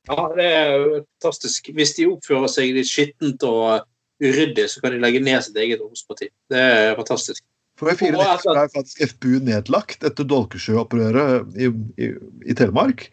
[0.09, 1.71] Ja, det er fantastisk.
[1.73, 3.87] Hvis de oppfører seg litt skittent og
[4.23, 6.29] uryddig, så kan de legge ned sitt eget ungdomsparti.
[6.51, 7.45] Det er fantastisk.
[7.79, 12.11] For i fire uker er faktisk FPU nedlagt etter Dolkesjø-opprøret i, i,
[12.45, 13.07] i, Telemark.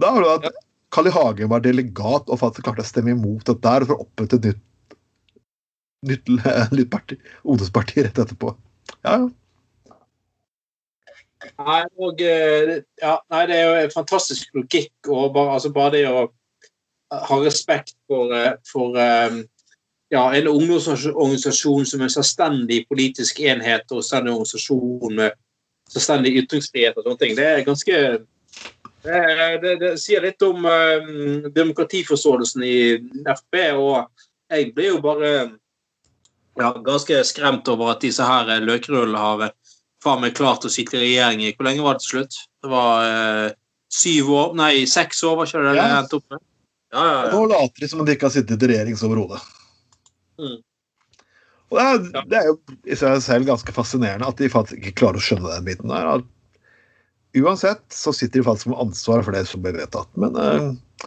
[0.00, 0.62] Da har det at
[0.94, 1.12] Carl I.
[1.14, 4.48] Hagen var delegat og faktisk klarte å stemme imot dette der for å opprette et
[4.48, 4.64] nytt,
[6.08, 6.32] nytt,
[6.78, 8.56] nytt parti, ungdomsparti rett etterpå.
[9.04, 9.28] Ja, ja.
[11.40, 14.92] Nei, og, eh, ja, nei, det er jo en fantastisk logikk.
[15.08, 16.26] og bare, altså bare det å
[17.10, 19.40] ha respekt for, eh, for eh,
[20.10, 25.38] ja, en ungdomsorganisasjon som en selvstendig politisk enhet og selvstendig organisasjon med
[25.90, 28.02] selvstendig ytringsfrihet og sånne ting, det er ganske
[29.00, 29.20] Det,
[29.62, 32.80] det, det sier litt om um, demokratiforståelsen i
[33.24, 34.10] FB, og
[34.52, 35.30] jeg blir jo bare
[36.60, 39.54] ja, ganske skremt over at disse her løkrullene har
[40.04, 42.36] faen meg klart å sitte i regjering i Hvor lenge var det til slutt?
[42.60, 43.56] Det var uh,
[43.88, 46.02] syv år Nei, seks år, var ikke det det ja.
[46.02, 46.44] endte opp med?
[46.92, 47.32] Ja, ja, ja.
[47.32, 49.40] Nå later de som om de ikke har sittet i regjering overhodet.
[50.40, 50.58] Mm.
[51.70, 54.96] Og det er, det er, jo i seg selv ganske fascinerende at de faktisk ikke
[55.04, 56.24] klarer å skjønne den biten der.
[57.38, 60.10] Uansett så sitter de faktisk med ansvar for det som ble vedtatt.
[60.18, 61.06] Men uh,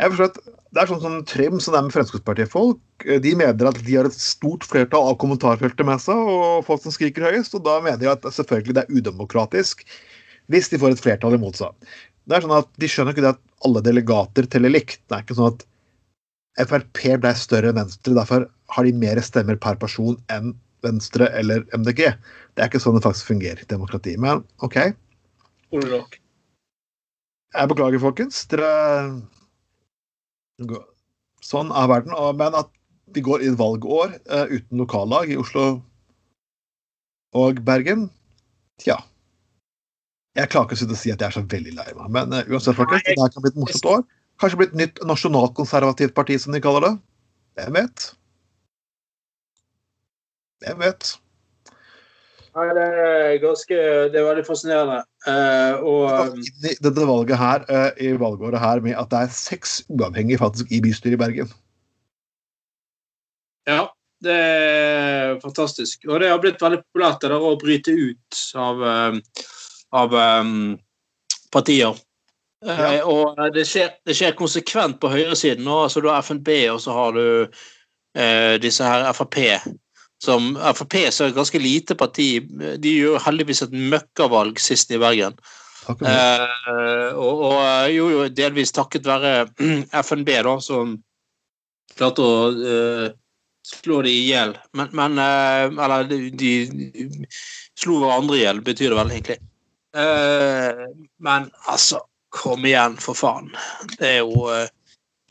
[0.00, 3.70] jeg forstår at det er sånn som Trym, som er med Fremskrittspartiet-folk, eh, de mener
[3.70, 7.56] at de har et stort flertall av kommentarfeltet med seg, og folk som skriker høyest,
[7.56, 9.86] og da mener de at selvfølgelig det er udemokratisk
[10.52, 11.72] hvis de får et flertall imot seg.
[12.28, 15.00] Det er sånn at De skjønner ikke det at alle delegater teller likt.
[15.08, 15.64] Det er ikke sånn at
[16.58, 20.54] Frp ble større enn Venstre, derfor har de mer stemmer per person enn
[20.86, 22.04] Venstre eller MDG.
[22.54, 24.14] Det er ikke sånn det faktisk fungerer i demokrati.
[24.20, 24.78] Men OK.
[27.54, 28.44] Jeg beklager, folkens.
[28.50, 28.70] Dere
[31.44, 32.14] Sånn er verden.
[32.38, 32.70] Men at
[33.14, 35.68] vi går i et valgår uh, uten lokallag i Oslo
[37.38, 38.08] og Bergen
[38.82, 38.98] Tja.
[40.38, 42.10] Jeg klarer ikke å si at jeg er så veldig lei meg.
[42.14, 44.04] Men uh, uansett, folkens, det her kan bli et morsomt år.
[44.38, 46.92] Kanskje bli et nytt nasjonalkonservativt parti, som de kaller det.
[47.58, 48.10] Hvem vet?
[50.62, 51.14] Hvem vet?
[52.58, 53.76] Nei, det er ganske
[54.10, 55.02] Det er veldig fascinerende.
[55.26, 60.40] Uh, og Dette valget her, uh, i valgåret her med at det er seks uavhengige
[60.40, 61.52] faktisk i bystyret i Bergen.
[63.68, 63.84] Ja,
[64.24, 66.06] det er fantastisk.
[66.08, 69.46] Og det har blitt veldig populært det der å bryte ut av, uh,
[69.98, 70.78] av um,
[71.54, 71.98] partier.
[72.66, 73.04] Ja.
[73.06, 75.62] og det skjer, det skjer, konsekvent på høyresiden.
[75.62, 77.60] Nå, altså Du har FNB, og så har du
[78.58, 79.36] disse her Frp
[80.18, 82.40] som Frp er et ganske lite parti.
[82.82, 85.38] De gjør heldigvis et møkkavalg sist i Bergen.
[85.88, 87.60] Eh, og, og,
[87.94, 89.46] jo, jo, delvis takket være
[90.02, 90.98] FNB, da, som
[91.96, 93.06] klarte å eh,
[93.68, 94.56] slå de i hjel.
[94.76, 96.52] Men, men eh, Eller de, de,
[97.78, 99.38] slo hverandre i hjel, betyr det vel egentlig.
[99.96, 100.84] Eh,
[101.24, 102.02] men altså,
[102.34, 103.50] kom igjen, for faen.
[103.96, 104.68] Det er jo eh,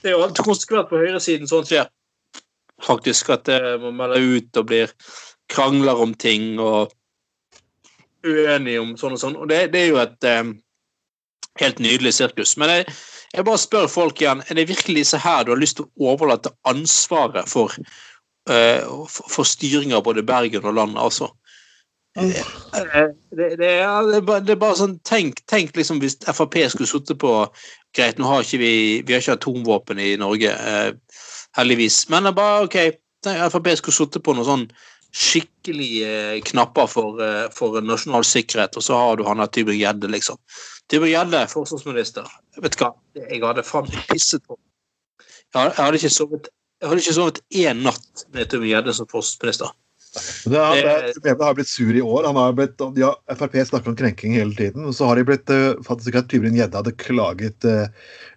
[0.01, 1.87] det er jo alt konsekvent på høyresiden sånt skjer
[2.85, 3.49] faktisk at
[3.81, 4.91] man melder ut og blir
[5.49, 6.91] krangler om ting og
[8.27, 9.37] uenige om sånn og sånn.
[9.39, 10.53] Og det, det er jo et um,
[11.61, 12.55] helt nydelig sirkus.
[12.59, 12.85] Men jeg,
[13.33, 16.13] jeg, bare spør folk igjen, er det virkelig så her du har lyst til å
[16.13, 17.73] overlate ansvaret for,
[18.51, 21.31] uh, for, for styring av både Bergen og landet, altså?
[22.17, 22.43] Det,
[23.37, 27.19] det, det, er, bare, det, er, bare, sånn Tenk, tenk liksom hvis Frp skulle sittet
[27.21, 27.33] på
[27.93, 28.71] Greit, nå har ikke vi,
[29.05, 30.49] vi har ikke atomvåpen i Norge.
[30.49, 31.21] eh,
[31.57, 32.09] heldigvis.
[32.09, 32.77] Men det er bare OK,
[33.25, 34.65] Frp skulle sittet på noen sånn
[35.17, 40.11] skikkelige eh, knapper for, eh, for, nasjonal sikkerhet, og så har du han der Tybring-Gjedde,
[40.13, 40.39] liksom.
[40.91, 42.27] Tybring-Gjedde, forsvarsminister.
[42.57, 44.59] Jeg vet hva, jeg hadde faen meg pisset på.
[45.55, 49.71] Jeg hadde ikke sovet jeg hadde ikke sovet én natt med Tybring-Gjedde som forsvarsminister.
[50.45, 52.27] Det har, det, har blitt sur i år.
[52.27, 54.85] Han har blitt, ja, Frp snakker om krenking hele tiden.
[54.89, 57.85] og Så har de blitt uh, faktisk at Tybring-Gjedde hadde klaget uh,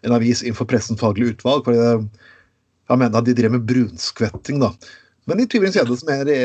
[0.06, 1.64] en avis innenfor Pressens faglige utvalg.
[1.68, 1.80] fordi
[2.90, 4.72] han mener at de drev med brunskvetting, da.
[5.30, 6.40] Men i Tybring Gjedde som mener de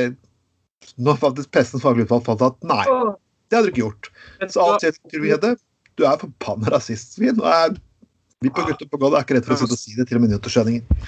[1.02, 2.84] Nå faktisk pressens faglige utvalg fant at nei,
[3.50, 4.10] det hadde du ikke gjort.
[4.54, 5.56] Så alt sier Tybring Gjedde
[5.96, 7.40] du er forbanna rasistsvin.
[7.40, 7.78] og er
[8.44, 10.20] Vi på Gutter på gulvet er ikke redd for å sitte og si det til
[10.20, 11.06] og med nyttårssendinger.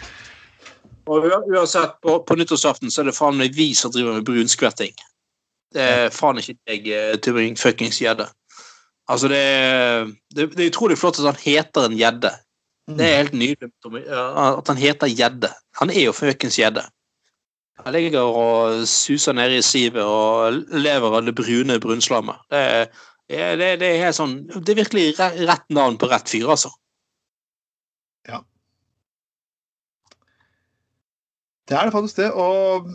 [1.07, 4.95] Og uansett, på, på nyttårsaften så er det faen meg vi som driver med brunskvetting.
[5.75, 8.27] Det er faen ikke jeg, eh, Tybring fuckings gjedde.
[9.07, 12.33] Altså, det er, det, det er utrolig flott at han heter en gjedde.
[12.87, 15.49] Det er helt nydelig at han heter gjedde.
[15.79, 16.85] Han er jo fuckings gjedde.
[17.83, 22.39] Han ligger og suser nede i sivet og lever av det brune brunslammet.
[22.51, 22.63] Det,
[23.29, 26.71] det, det, er helt sånn Det er virkelig rett navn på rett fyr, altså.
[31.67, 32.87] Det er det faktisk det, og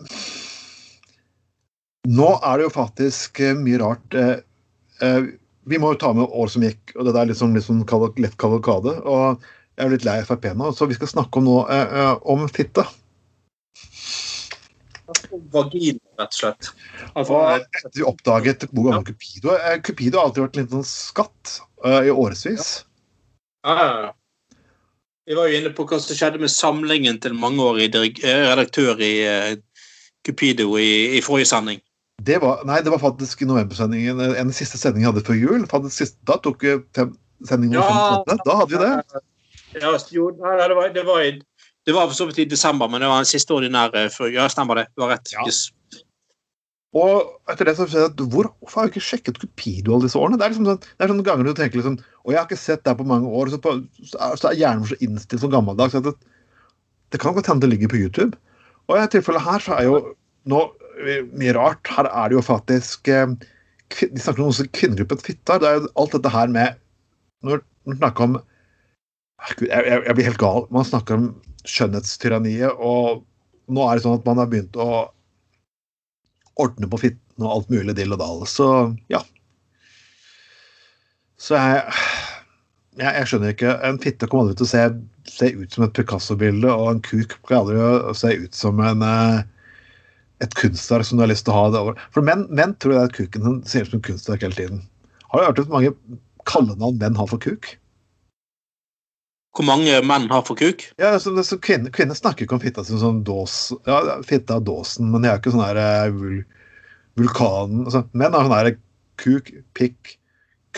[2.08, 4.16] nå er det jo faktisk eh, mye rart.
[4.16, 4.38] eh,
[5.04, 5.22] eh,
[5.68, 8.16] Vi må jo ta med år som gikk, og det der er litt sånn kaval-
[8.18, 8.96] lett kavalkade.
[9.06, 9.44] Og
[9.76, 11.58] jeg er litt lei Frp nå, så vi skal snakke om nå
[12.26, 12.82] om fitte.
[15.52, 16.70] Vagina, rett og slett.
[17.14, 20.84] Altså, Og etter vi oppdaget hvor gammel Cupido er Cupido har alltid vært en liten
[20.88, 22.72] skatt eh, i årevis.
[23.62, 24.12] Ja, ja, ja.
[25.26, 29.12] Vi var jo inne på hva som skjedde med samlingen til mangeårig eh, redaktør i
[29.22, 29.50] eh,
[30.26, 31.82] Cupido i, i forrige sending.
[32.22, 35.38] Det var, nei, det var faktisk i novembersendingen, eh, en siste sending jeg hadde før
[35.38, 35.68] jul.
[35.90, 37.14] Siste, da tok fem,
[37.46, 38.18] sending nummer Ja.
[38.26, 38.42] 58.
[38.48, 39.22] Da hadde vi det.
[39.82, 41.30] Ja, jo, nei, nei, det, var, det, var i,
[41.86, 44.28] det var for så vidt i desember, men det var den siste ordinære før.
[44.34, 44.88] Ja, stemmer det.
[44.96, 45.32] Du har rett.
[45.32, 45.46] Ja.
[45.46, 45.68] Yes.
[46.92, 50.20] Og etter det så skjedde det at Hvorfor har jeg ikke sjekket Cupido alle disse
[50.20, 50.36] årene?
[50.36, 52.60] Det er liksom sånn, det er sånne ganger du tenker liksom Og jeg har ikke
[52.60, 53.74] sett deg på mange år, så, på,
[54.10, 56.12] så er, er hjernen så innstilt som gammeldags at det,
[57.12, 58.36] det kan godt hende det ligger på YouTube.
[58.90, 59.96] Og i tilfellet her så er jo
[60.52, 60.60] nå
[61.00, 61.88] eh, mye rart.
[61.96, 63.34] Her er det jo faktisk eh,
[63.92, 65.60] De snakker om kvinnegruppen Fittar.
[65.62, 66.80] Det er jo alt dette her med
[67.44, 68.38] Når man snakker om
[69.58, 70.68] Gud, jeg, jeg, jeg blir helt gal.
[70.70, 71.24] Man snakker om
[71.66, 73.24] skjønnhetstyranniet, og
[73.72, 75.08] nå er det sånn at man har begynt å
[76.60, 78.42] ordne på fitten og alt mulig dill og dall.
[78.50, 78.66] Så
[79.12, 79.22] ja.
[81.42, 81.94] Så jeg,
[83.00, 83.72] jeg, jeg skjønner ikke.
[83.88, 84.84] En fitte kommer aldri til å se,
[85.32, 88.82] se ut som et Picasso-bilde, og en kuk kommer aldri til å se ut som
[88.84, 89.40] en, eh,
[90.44, 92.04] et kunstverk som du har lyst til å ha det over.
[92.14, 94.84] For menn, menn tror jeg at kuken ser ut som et kunstverk hele tiden.
[95.32, 95.94] Har du hørt ut mange
[96.50, 97.72] kallenavn menn har for kuk?
[99.52, 100.86] Hvor mange menn har for kuk?
[101.00, 104.64] Ja, så, så kvinner, kvinner snakker ikke om fitta som sånn dås, ja, fitta av
[104.64, 106.38] dåsen, men de er ikke sånn her eh, vul,
[107.20, 108.70] vulkanen altså, Menn har sånn her
[109.20, 110.14] kuk, pikk,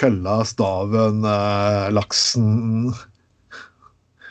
[0.01, 2.49] kølla, staven, eh, laksen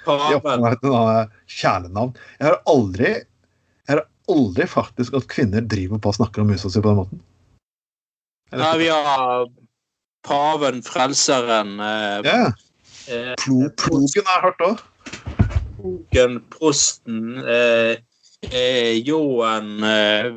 [0.04, 0.76] Paven.
[0.84, 2.12] sånn kjælenavn.
[2.42, 6.72] Jeg har aldri jeg har aldri faktisk at kvinner driver på og snakker om musa
[6.72, 7.24] si på den måten.
[8.54, 9.48] Nei, vi har
[10.28, 12.52] paven, frelseren, eh, Ja,
[13.08, 14.84] eh, plo, plogen har jeg hørt òg.
[15.78, 17.96] Plogen, prosten, eh,
[18.52, 20.30] eh, ljåen eh,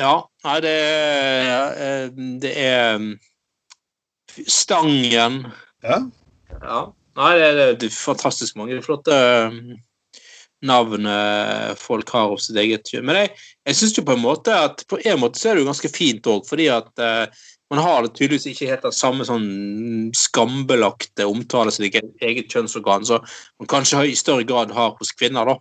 [0.00, 3.06] Ja, nei, det er eh, Det er
[4.48, 5.46] Stangen.
[5.84, 5.98] Ja.
[6.62, 6.82] Ja.
[7.16, 9.16] Nei, det er, det er fantastisk mange flotte
[10.62, 13.06] navn eh, folk har hos sitt eget kjønn.
[13.08, 13.32] Men jeg,
[13.68, 15.90] jeg syns jo på en måte at på en måte så er det jo ganske
[15.92, 19.46] fint òg, fordi at eh, man har tydeligvis ikke helt den samme sånn
[20.16, 25.48] skambelagte omtale som eget, eget kjønnsorgan som man kanskje i større grad har hos kvinner.
[25.48, 25.54] da.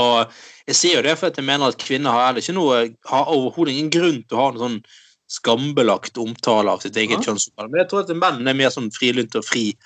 [0.00, 3.74] Og jeg sier jo det for at jeg mener at kvinner har noe, har overhodet
[3.74, 4.78] ingen grunn til å ha noe sånn
[5.28, 7.26] skambelagt omtale av sitt eget Ja.
[7.26, 7.70] kjønnsorgan.
[7.70, 9.76] Men jeg tror at menn er mer sånn frilynte og fri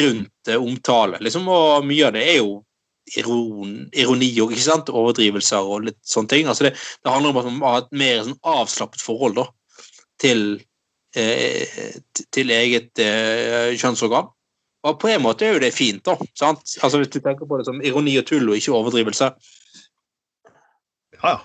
[0.00, 1.20] rundt eh, omtale.
[1.20, 2.64] Liksom, og mye av det er jo
[3.16, 4.88] iron, ironi og ikke sant?
[4.88, 6.48] overdrivelser og litt sånne ting.
[6.48, 9.46] Altså det, det handler om at man har et mer sånn avslappet forhold da,
[10.20, 10.42] til,
[11.16, 11.94] eh,
[12.34, 14.30] til eget eh, kjønnsorgan.
[14.86, 16.14] Og på en måte er jo det fint, da.
[16.38, 16.76] sant?
[16.82, 19.32] Altså Hvis du tenker på det som ironi og tull og ikke overdrivelse.
[21.18, 21.38] Ja, ja.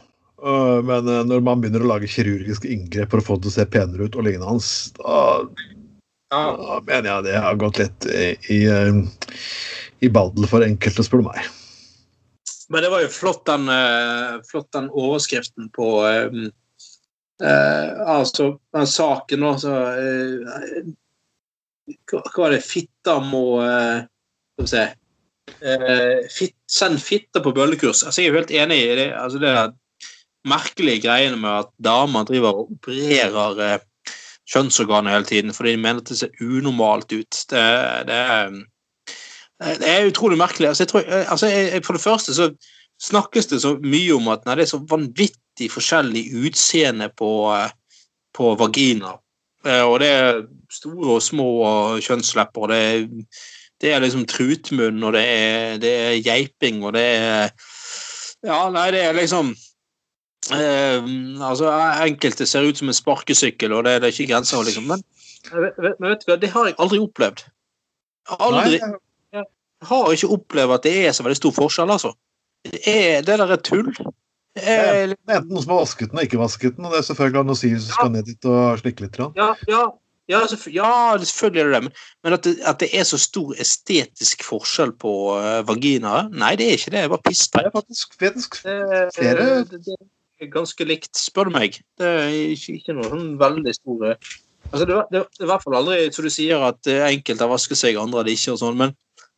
[0.43, 3.53] Øh, Men øh, når man begynner å lage kirurgiske inngrep for å få det til
[3.53, 5.47] å se penere ut og lignende hans, da,
[6.33, 8.61] da mener jeg det har gått litt i, i,
[10.03, 11.47] i baddel for enkelte, spør du meg.
[12.73, 16.51] Men det var jo flott den, eh, flott den overskriften på eh, eh,
[17.41, 20.91] Altså, den saken nå, så eh,
[22.09, 22.63] hva, var det?
[22.65, 24.03] Fitta må eh,
[24.53, 24.83] Skal vi se
[25.61, 28.03] eh, fit, Send fitta på bøllekurs.
[28.07, 29.09] Altså, jeg er helt enig i det.
[29.17, 29.73] Altså, det er
[30.49, 33.79] merkelige greiene med at damer driver og opererer eh,
[34.49, 37.43] kjønnsorganet hele tiden fordi de mener at det ser unormalt ut.
[37.49, 37.65] Det,
[38.09, 38.61] det er
[39.63, 40.67] det er utrolig merkelig.
[40.67, 42.49] Altså, jeg tror, altså, jeg, for det første så
[42.99, 45.39] snakkes det så mye om at nei, det er så vanvittig
[45.71, 47.71] forskjellig utseende på, eh,
[48.33, 49.17] på vagina.
[49.65, 51.49] Eh, Og det er store og små
[52.01, 53.07] kjønnslepper, det er,
[53.81, 57.51] det er liksom trutmunn, og det er, det er geiping, og det er
[58.43, 59.53] Ja, nei, det er liksom
[60.51, 60.99] eh,
[61.39, 61.69] altså,
[62.03, 64.83] Enkelte ser ut som en sparkesykkel, og det, det er ikke grenser, liksom.
[64.89, 65.03] Men,
[65.53, 67.45] men vet du hva, det har jeg aldri opplevd.
[68.39, 68.79] Aldri.
[68.81, 68.99] Nei,
[69.83, 72.13] har ikke opplevd at det er så veldig stor forskjell, altså.
[72.63, 73.89] Det, er, det der er tull.
[74.53, 77.05] Det er enten noen som har vasket den og ikke vasket den, og det er
[77.07, 79.19] selvfølgelig sier som skal ned dit og slikke litt.
[79.37, 79.83] Ja, ja,
[80.29, 80.39] ja,
[80.71, 80.89] ja,
[81.19, 84.93] selvfølgelig er det det, men, men at, det, at, det, er så stor estetisk forskjell
[85.01, 87.01] på uh, vaginaer Nei, det er ikke det.
[87.03, 87.43] Jeg bare piss.
[87.51, 89.97] Det er faktisk, faktisk flere det, det,
[90.39, 91.81] er ganske likt, spør du meg.
[91.99, 94.17] Det er ikke, ikke noe sånn veldig store
[94.73, 97.77] altså det, det, er i hvert fall aldri så du sier at enkelte har vasket
[97.77, 98.93] seg, andre har det ikke, og sånn, men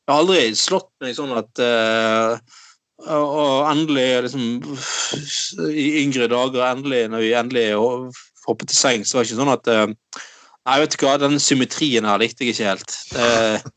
[0.06, 2.62] jeg har aldri slått meg sånn at uh,
[3.04, 4.46] og endelig, liksom
[5.70, 7.66] I yngre dager, endelig, når vi endelig
[8.46, 10.22] hoppet til sengs, så var det ikke sånn at uh,
[10.66, 12.94] Nei, vet du hva, den symmetrien her likte jeg ikke helt.
[13.14, 13.74] Det,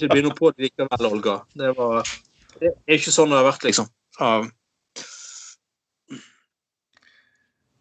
[0.00, 1.36] det blir noe på det likevel, Olga.
[1.54, 2.08] Det, var,
[2.58, 3.86] det er ikke sånn det har vært, liksom.
[4.18, 4.48] Uh.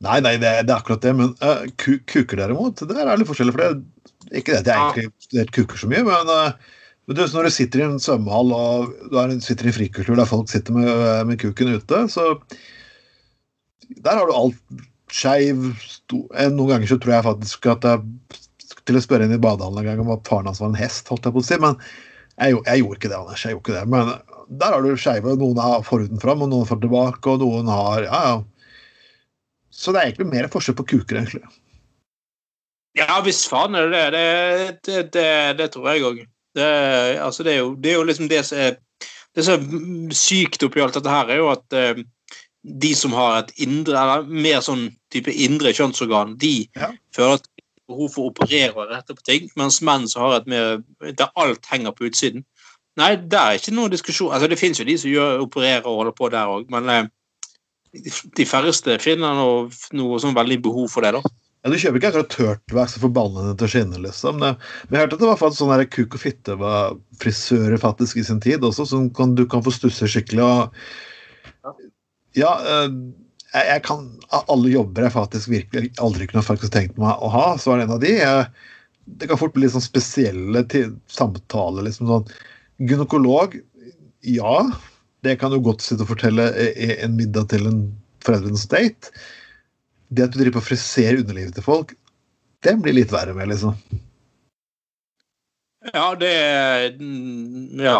[0.05, 1.15] Nei, nei, det, det, er akkurat det.
[1.17, 3.55] Men uh, kuker, derimot, det er litt forskjellig.
[3.57, 7.47] For det ikke det at jeg egentlig kuker så mye, men, uh, men du, når
[7.47, 10.75] du sitter i en svømmehall og du er, sitter i en frikultur der folk sitter
[10.75, 10.91] med,
[11.27, 12.35] med kuken ute, så
[14.05, 15.73] Der har du alt skeiv
[16.13, 18.39] Noen ganger så tror jeg faktisk at jeg
[18.87, 21.09] til å spørre inn i badehallen en gang om at faren hans var en hest,
[21.11, 21.57] holdt jeg på å si.
[21.61, 21.75] Men
[22.41, 23.43] jeg, jeg gjorde ikke det, Anders.
[23.45, 23.83] jeg gjorde ikke det.
[23.93, 24.09] Men
[24.61, 25.35] der har du skeive.
[25.39, 28.39] Noen har forhuden fram, og noen får tilbake, og noen har Ja, ja.
[29.71, 31.45] Så det er egentlig mer forskjell på kuker, egentlig.
[32.99, 34.25] Ja, hvis faen er det det.
[34.83, 35.29] Det, det,
[35.61, 36.25] det tror jeg òg.
[36.55, 36.69] Det,
[37.23, 38.79] altså det, er jo, det er jo liksom det som er
[39.35, 42.01] det som er sykt oppi alt dette her, er jo at eh,
[42.61, 46.91] de som har et indre, eller mer sånn type indre kjønnsorgan, de ja.
[47.15, 47.47] føler at
[47.91, 51.31] behov for å operere og rette på ting, mens menn som har et mer der
[51.39, 52.45] alt henger på utsiden.
[52.99, 54.33] Nei, det er ikke noen diskusjon.
[54.35, 57.09] Altså, Det finnes jo de som gjør, opererer og holder på der òg, men eh,
[58.37, 61.15] de færreste finner noe, noe sånn veldig behov for det.
[61.15, 61.23] da.
[61.61, 64.41] Ja, Du kjøper ikke akkurat tørtvax så ballene til å skinne, liksom.
[64.41, 64.55] Det,
[64.87, 68.25] men jeg hørte at det var faktisk sånn kuk og fitte var frisører faktisk i
[68.25, 70.41] sin tid også, som kan, du kan få stusse skikkelig.
[70.41, 71.73] og
[72.37, 72.89] ja, eh,
[73.51, 74.05] jeg, jeg, kan,
[74.41, 77.87] Alle jobber jeg faktisk virkelig aldri kunne faktisk tenkt meg å ha, så var det
[77.87, 78.13] en av de.
[78.15, 78.45] Jeg,
[79.21, 80.63] det kan fort bli litt sånn spesielle
[81.11, 81.85] samtaler.
[81.85, 82.31] liksom sånn,
[82.81, 83.59] Gynekolog,
[84.25, 84.55] ja.
[85.21, 87.83] Det kan du godt sitte og fortelle i en middag til en
[88.25, 89.11] foreldrenes date.
[90.11, 91.93] Det at du driver på friserer underlivet til folk,
[92.61, 93.77] det blir litt verre med, liksom.
[95.93, 96.33] Ja, det
[97.81, 97.99] Ja.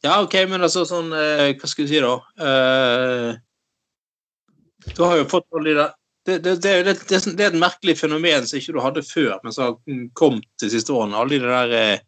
[0.00, 2.14] Ja, OK, men altså sånn eh, Hva skal vi si, da?
[2.40, 3.34] Uh,
[4.94, 5.90] du har jo fått alle de der
[6.28, 9.64] det, det, det, det, er et merkelig fenomen som ikke du hadde før, men som
[9.64, 11.16] har kommet de siste årene.
[11.16, 12.02] Alle de der eh,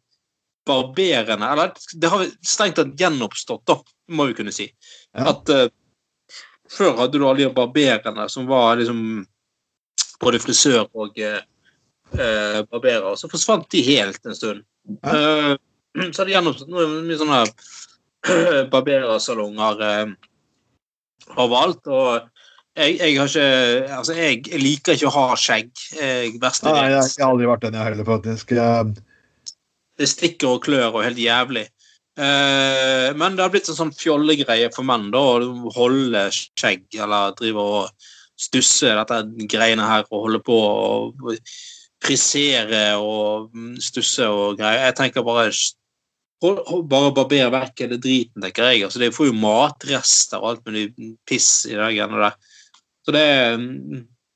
[0.68, 3.78] barberene Eller det har strengt tatt gjenoppstått, da,
[4.12, 4.68] må vi kunne si.
[5.16, 5.32] Ja.
[5.32, 5.64] At uh,
[6.72, 9.22] Før hadde du alle de barberene som var liksom
[10.22, 11.42] både frisør og eh,
[12.70, 13.14] barberer.
[13.18, 14.64] Så forsvant de helt en stund.
[15.02, 15.12] Ja.
[15.12, 17.40] Uh, så har det gjenoppstått mye sånne
[18.72, 19.82] barberersalonger
[21.36, 21.86] overalt.
[21.86, 22.30] og
[22.72, 25.70] jeg, jeg, har ikke Altså, jeg, jeg, liker ikke å ha skjegg.
[25.98, 28.54] Jeg, verste Nei, jeg, jeg, har aldri vært den, jeg heller, faktisk.
[30.00, 31.66] Det stikker og klør og helt jævlig.
[32.12, 37.36] Uh, men det har blitt en sånn fjollegreie for menn da, å holde skjegg eller
[37.38, 38.08] drive og
[38.42, 41.22] stusse dette greiene her og holde på og
[42.02, 44.88] frisere og stusse og greier.
[44.90, 45.48] Jeg tenker bare
[46.42, 48.82] bare barbere vekk hele driten, tenker jeg.
[48.86, 50.88] Altså, det får jo matrester og alt mulig
[51.28, 52.34] piss i der.
[53.06, 53.26] Så det,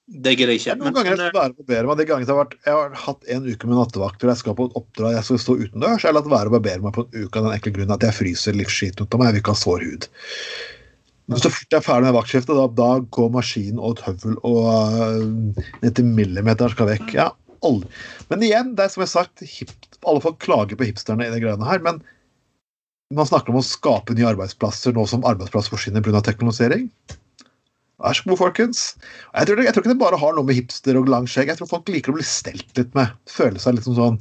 [0.06, 0.74] det gidder jeg ikke.
[0.78, 1.98] Noen ganger jeg skal være på barbere meg.
[1.98, 4.54] De gangene jeg har, vært, jeg har hatt en uke med nattevakt hvor jeg skal
[4.54, 7.24] på et oppdrag jeg skal stå utendørs, har latt være å barbere meg på en
[7.24, 9.32] uke av den enkle grunnen at jeg fryser livsskiten ut av meg.
[9.32, 10.06] Jeg vil ikke ha sår hud.
[11.26, 14.38] Men så fort jeg er ferdig med vaktskiftet, da, da går maskinen og et høvel
[14.46, 17.10] og uh, ned til millimeter skal vekk.
[17.18, 17.32] Ja,
[17.66, 17.90] aldri.
[18.30, 19.74] Men igjen, det er som jeg har sagt, hip,
[20.06, 21.98] alle folk klager på hipsterne i de greiene her, men
[23.14, 26.22] man snakker om å skape nye arbeidsplasser nå som arbeidsplasser forsvinner pga.
[26.22, 26.86] teknologisering.
[28.02, 28.80] Vær så god, folkens.
[29.32, 31.48] Jeg tror, jeg tror, ikke det bare har noe med hipster og lang skjegg.
[31.48, 33.14] Jeg tror folk liker å bli stelt litt med.
[33.32, 34.18] Føle seg litt som sånn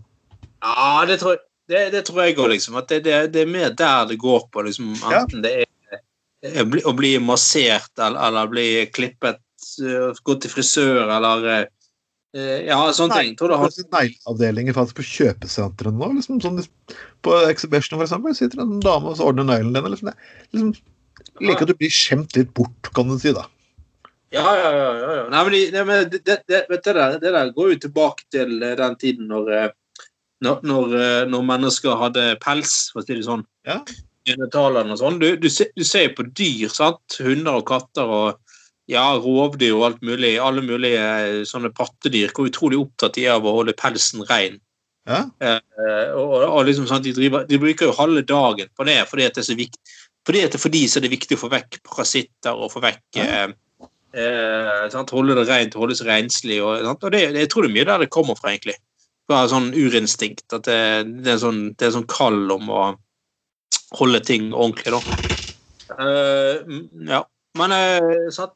[0.63, 2.77] Ja, det tror, det, det tror jeg òg, liksom.
[2.79, 4.63] At det, det, det, er mer der det går på.
[4.67, 4.93] liksom.
[4.95, 5.43] Enten ja.
[5.43, 9.41] det er å bli massert eller, eller bli klippet,
[9.81, 13.35] eh, gå til frisør eller eh, ja, sånne ting.
[13.39, 16.11] Tror du har Negleavdelinger faktisk på kjøpesentrene nå.
[16.19, 16.61] liksom sånn
[17.25, 19.95] På Exhibition, for eksempel, sitter en dame og ordner neglene dine.
[19.95, 20.13] Liksom,
[20.53, 20.75] liksom,
[21.43, 23.33] Liker at du blir skjemt litt bort, kan du si.
[23.35, 23.47] da.
[24.35, 24.87] Ja, ja, ja.
[24.99, 25.25] ja, ja.
[25.31, 28.75] Nei, men, det, men det, det, det, der, det, der, går jo tilbake til eh,
[28.79, 29.69] den tiden når, eh,
[30.45, 33.45] når, når, eh, når mennesker hadde pels, for å si det sånn.
[33.67, 33.79] Ja.
[34.25, 35.19] Sånn.
[35.21, 37.19] Du, du, du, ser jo på dyr, sant?
[37.21, 38.55] Hunder og katter og
[38.89, 40.35] ja, rovdyr og alt mulig.
[40.41, 42.33] Alle mulige sånne pattedyr.
[42.33, 44.57] Hvor utrolig opptatt de er av å holde pelsen ren.
[45.05, 45.21] Ja.
[45.37, 49.27] Eh, og, og liksom sånn, de, driver, de bruker jo halve dagen på det fordi
[49.27, 49.93] at det er så viktig
[50.25, 52.81] fordi at det for de så er det viktig å få vekk parasitter og få
[52.81, 53.25] vekk Ja.
[53.43, 53.53] eh,
[54.15, 55.13] eh, sant?
[55.15, 56.59] Holde det rent, holde seg renslig.
[56.63, 57.05] Og, sant?
[57.05, 58.77] og det, jeg tror det er mye der det kommer fra, egentlig.
[59.29, 60.45] Bare sånn urinstinkt.
[60.53, 60.81] At det,
[61.21, 62.83] det, er sånn, det er sånn kall om å
[63.99, 65.01] holde ting ordentlig, da.
[66.01, 66.77] Eh,
[67.11, 67.23] ja.
[67.55, 68.55] Men eh, sant?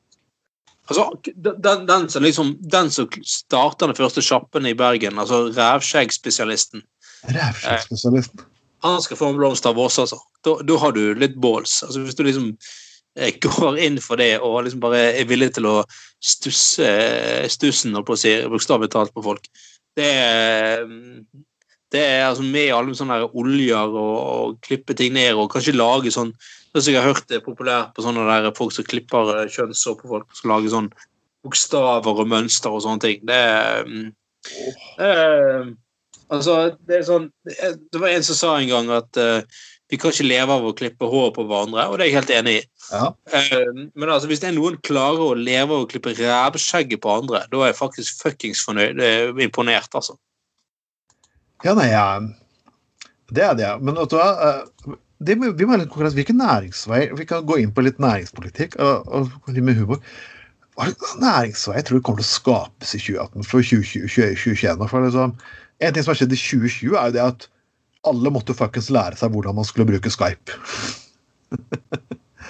[0.90, 6.82] Altså, den, den, som liksom, den som starter den første sjappen i Bergen, altså revskjeggspesialisten,
[7.30, 8.42] Rævskjeggspesialisten.
[8.82, 10.18] han skal få en blomst av oss, altså.
[10.46, 11.84] Da, da har du litt balls.
[11.86, 12.74] Altså, hvis du liksom eh,
[13.42, 15.76] går inn for det og liksom bare er villig til å
[16.20, 16.88] stusse
[17.52, 19.48] stussen, bokstavelig talt på folk,
[19.98, 20.84] det er
[21.90, 25.74] det er altså med alle sånne der oljer og, og klippe ting ned og kanskje
[25.74, 26.30] lage sånn
[26.70, 29.96] som jeg har hørt det er populært på sånne der folk som klipper eh, kjønnshår
[29.98, 30.90] på folk, skal lage sånn
[31.42, 33.24] bokstaver og mønster og sånne ting.
[33.26, 34.10] Det er, mm,
[35.00, 35.72] det er
[36.30, 40.14] Altså, det er sånn Det var en som sa en gang at eh, vi kan
[40.14, 42.64] ikke leve av å klippe håret på hverandre, og det er jeg helt enig i.
[42.92, 43.08] Ja.
[43.34, 47.14] Eh, men altså, hvis det er noen klarer å leve av å klippe rævskjegget på
[47.16, 49.02] andre, da er jeg faktisk fuckings fornøyd.
[49.02, 50.18] eh, imponert, altså.
[51.66, 52.06] ja, nei, ja.
[53.30, 53.70] Det er det.
[53.82, 54.30] Men vet du hva?
[54.46, 56.16] eh, Det, vi må litt konkurranse.
[56.16, 60.00] Hvilken næringsvei Vi kan gå inn på litt næringspolitikk og, og litt med humor.
[60.78, 64.38] Hva slags næringsvei tror du kommer til å skapes i 2018 for 2020?
[64.40, 64.86] 2021?
[64.88, 65.34] For liksom,
[65.84, 67.50] en ting som har skjedd i 2020, er jo det at
[68.08, 70.56] alle måtte fuckings lære seg hvordan man skulle bruke Skype.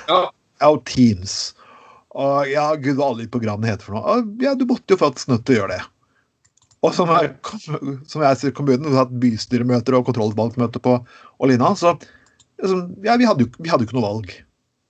[0.10, 0.28] Ja.
[0.70, 1.56] og Teams.
[2.20, 4.18] Og ja, gud, hva alle de programmene heter for noe.
[4.18, 5.82] Og, Ja, du måtte jo faktisk nødt til å gjøre det.
[6.86, 7.34] Og som, jeg,
[8.08, 10.95] som jeg sier i kommunen, vi har hatt bystyremøter og kontrollvalgmøter på
[11.50, 11.91] lignende, så
[12.62, 14.32] liksom, ja, vi hadde, jo, vi hadde jo ikke noe valg.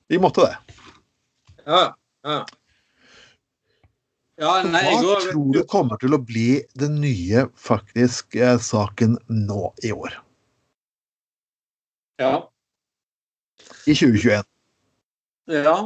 [0.09, 0.77] Vi måtte det.
[1.65, 1.81] Ja.
[2.25, 2.37] ja.
[4.41, 9.73] ja nei, Hva tror du kommer til å bli den nye faktisk eh, saken nå
[9.85, 10.17] i år?
[12.19, 12.33] Ja.
[13.87, 14.45] I 2021?
[15.49, 15.77] ja.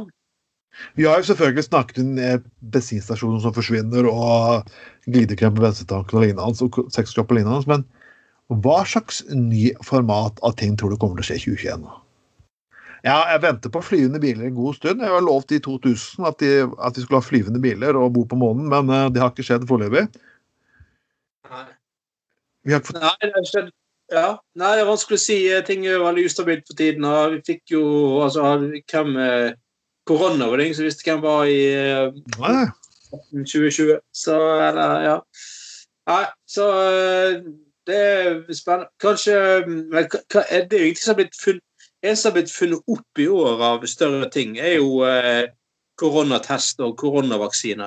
[0.98, 4.70] Vi har jo selvfølgelig snakket om bensinstasjonen bensinstasjoner som forsvinner, og
[5.06, 7.84] glidekrem på bensintanken og lignende, og sexshop og lignende, men
[8.64, 11.86] hva slags ny format av ting tror du kommer til å skje i 2021?
[11.86, 12.00] nå?
[13.04, 15.02] Ja, jeg venter på flyvende biler en god stund.
[15.04, 18.24] Jeg har lovt i 2000 at, de, at vi skulle ha flyvende biler og bo
[18.28, 20.06] på månen, men eh, det har ikke skjedd foreløpig.
[21.52, 21.66] Nei.
[22.64, 23.68] Vi har ikke fått Nei, det har skjedd.
[24.12, 24.36] Ja.
[24.60, 25.36] Nei, det er vanskelig å si.
[25.66, 27.04] Ting er veldig ustabilt for tiden.
[27.08, 27.84] og Vi fikk jo
[28.22, 29.52] altså hvem eh,
[30.06, 32.66] Korona var det ingen som visste hvem var i eh, Nei,
[33.32, 33.98] 2020.
[34.12, 34.36] Så
[34.68, 35.16] eller, ja.
[36.10, 37.38] Nei, så eh,
[37.88, 38.90] det er spennende.
[39.00, 41.62] Kanskje men hva- Det er jo ingenting som har blitt funnet
[42.04, 45.46] En som har blitt funnet opp i år av større ting, er jo eh,
[45.96, 47.86] koronatest og koronavaksine.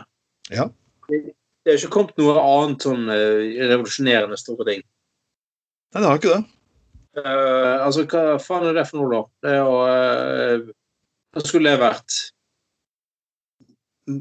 [0.49, 0.65] Ja.
[1.11, 1.19] Det
[1.67, 4.81] det er ikke kommet noe annet sånn eh, revolusjonerende store ting.
[5.93, 6.43] Nei, det har ikke det.
[7.17, 9.21] Uh, altså, hva faen er det for noe, da?
[9.41, 10.73] Det er jo uh,
[11.33, 12.17] Hva skulle det vært?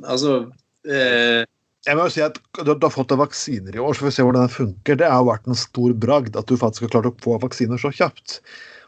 [0.08, 1.42] Altså uh,
[1.86, 4.08] Jeg må jo si at Du du har fått deg vaksiner i år, så får
[4.08, 5.00] vi se hvordan det funker.
[5.02, 7.92] Det har vært en stor bragd at du faktisk har klart å få vaksiner så
[7.94, 8.40] kjapt.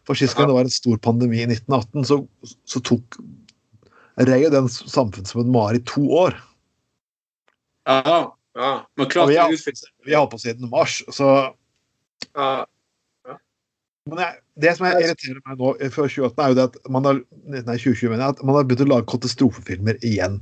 [0.09, 2.23] For Sist gang det var en stor pandemi i 1918, så,
[2.65, 3.19] så tok
[4.25, 6.39] rei den samfunnet som en mare i to år.
[7.85, 8.33] Ja.
[8.57, 8.73] ja.
[8.97, 11.03] Men klart vi har- Vi har holdt på siden mars.
[11.13, 11.53] så
[12.35, 12.67] Ja.
[14.09, 16.93] Men jeg, det som jeg irriterer meg nå eh, før 2018, er jo det at
[16.95, 20.39] man har, nei, 2020, mener jeg, at man har begynt å lage katastrofefilmer igjen.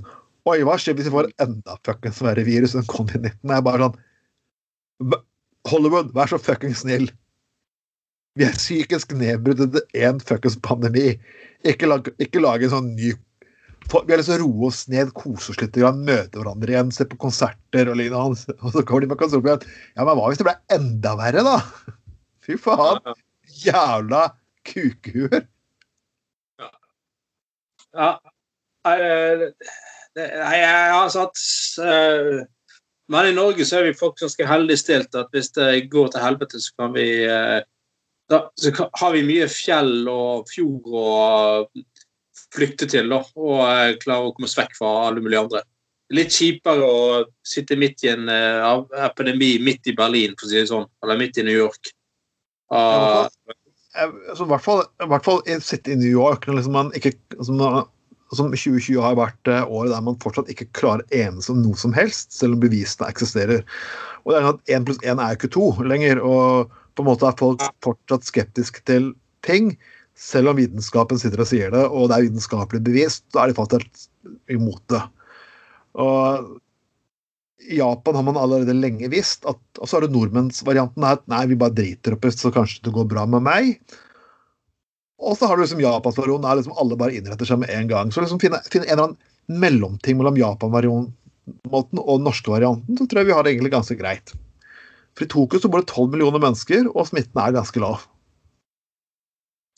[0.46, 3.40] Oi, hva skjer hvis vi får enda fuckings verre virus enn covid-19?
[3.42, 5.16] Det er bare sånn
[5.66, 7.08] Hollywood, vær så fuckings snill.
[8.38, 11.16] Vi er psykisk nedbrutt etter én fuckings pandemi.
[11.66, 13.10] Ikke, lag, ikke lage en sånn ny
[13.86, 16.90] Vi har lyst til å roe oss ned, kose oss litt, og møte hverandre igjen,
[16.94, 18.56] se på konserter og lignende.
[18.64, 19.76] Og så kommer de med katastrofe igjen.
[19.94, 21.56] Ja, men hva hvis det ble enda verre, da?
[22.46, 23.14] Fy faen.
[23.62, 24.24] Jævla
[24.66, 25.46] kukuer.
[26.58, 26.68] Ja.
[27.96, 28.10] ja.
[30.16, 31.40] jeg har satt
[31.80, 32.42] eh,
[33.08, 36.24] Men i Norge så er vi faktisk ganske heldig stilt at hvis det går til
[36.26, 37.60] helvete, så kan vi eh,
[38.28, 41.06] da, Så har vi mye fjell og fjord å
[42.54, 45.62] flykte til, da, og klare å komme oss vekk fra alle mulige andre.
[46.14, 50.60] Litt kjipere å sitte midt i en uh, epidemi midt i Berlin, for å si
[50.60, 51.90] det sånn, eller midt i New York.
[52.70, 53.26] Uh,
[53.98, 54.08] I
[54.46, 54.84] hvert fall,
[55.24, 57.60] fall sitte i New York når liksom man ikke, som,
[58.34, 61.94] som 2020 har vært eh, året der man fortsatt ikke klarer enes om noe som
[61.96, 63.62] helst, selv om bevisene eksisterer.
[64.26, 66.22] Og det er at Én pluss én er ikke to lenger.
[66.22, 69.10] og på en måte er folk fortsatt skeptiske til
[69.46, 69.74] ting.
[70.16, 73.58] Selv om vitenskapen sitter og sier det, og det er vitenskapelig bevist, så er de
[73.58, 74.06] fortsatt
[74.52, 75.02] imot det.
[76.00, 76.48] Og
[77.66, 81.42] I Japan har man allerede lenge visst at Og så er det nordmennsvarianten her nei,
[81.50, 83.76] vi bare driter oppi, så kanskje det går bra med meg.
[85.20, 88.12] Og så har du liksom Japansvarianten, der liksom alle bare innretter seg med en gang.
[88.12, 93.06] Så liksom finne, finne en eller annen mellomting mellom Japan-måten og den norske varianten, så
[93.06, 94.32] tror jeg vi har det egentlig ganske greit.
[95.16, 98.04] For i Tokyo så bor det 12 millioner mennesker, og smitten er ganske lav.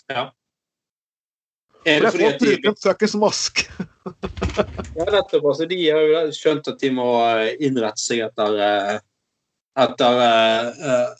[0.08, 0.30] Ja.
[1.86, 3.68] Er det fordi at de, fuckings maske.
[4.98, 8.96] ja, nettopp, altså, de har jo skjønt at de må eh, innrette seg etter eh,
[9.78, 11.12] etter uh,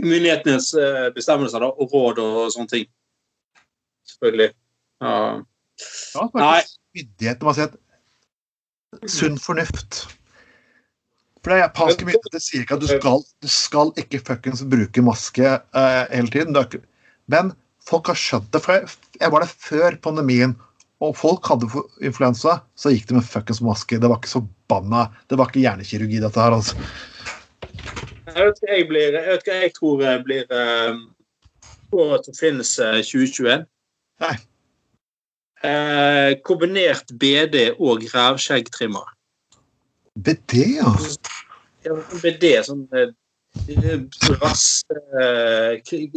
[0.00, 0.70] myndighetenes
[1.12, 2.86] bestemmelser da, og råd og sånne ting.
[4.08, 4.48] Selvfølgelig.
[5.04, 5.18] Ja.
[6.14, 6.62] Ja, Nei.
[6.96, 7.76] Myndighetene må si at
[9.12, 10.06] sunn fornuft.
[11.42, 15.04] For det er japanske myndigheter sier ikke at du skal, du skal ikke fuckings bruke
[15.04, 16.56] maske hele tiden.
[16.56, 16.80] Ikke,
[17.28, 17.52] men
[17.88, 18.60] folk har skjønt det.
[18.64, 20.54] For jeg, jeg var det før pandemien,
[21.02, 21.66] og folk hadde
[22.06, 23.98] influensa, så gikk det med fuckings maske.
[23.98, 25.08] Det var ikke så banna.
[25.30, 26.78] Det var ikke hjernekirurgi, dette her, altså.
[28.32, 31.00] Jeg vet hva jeg blir Jeg vet hva jeg tror jeg blir eh,
[31.98, 33.64] året som finnes eh, 2021.
[34.22, 34.34] Nei.
[35.62, 39.10] Eh, kombinert BD og rævskjeggtrimmer.
[40.18, 40.94] BD, ja.
[41.86, 43.10] Ja, BD, sånn eh,
[44.42, 46.10] rass, eh, k-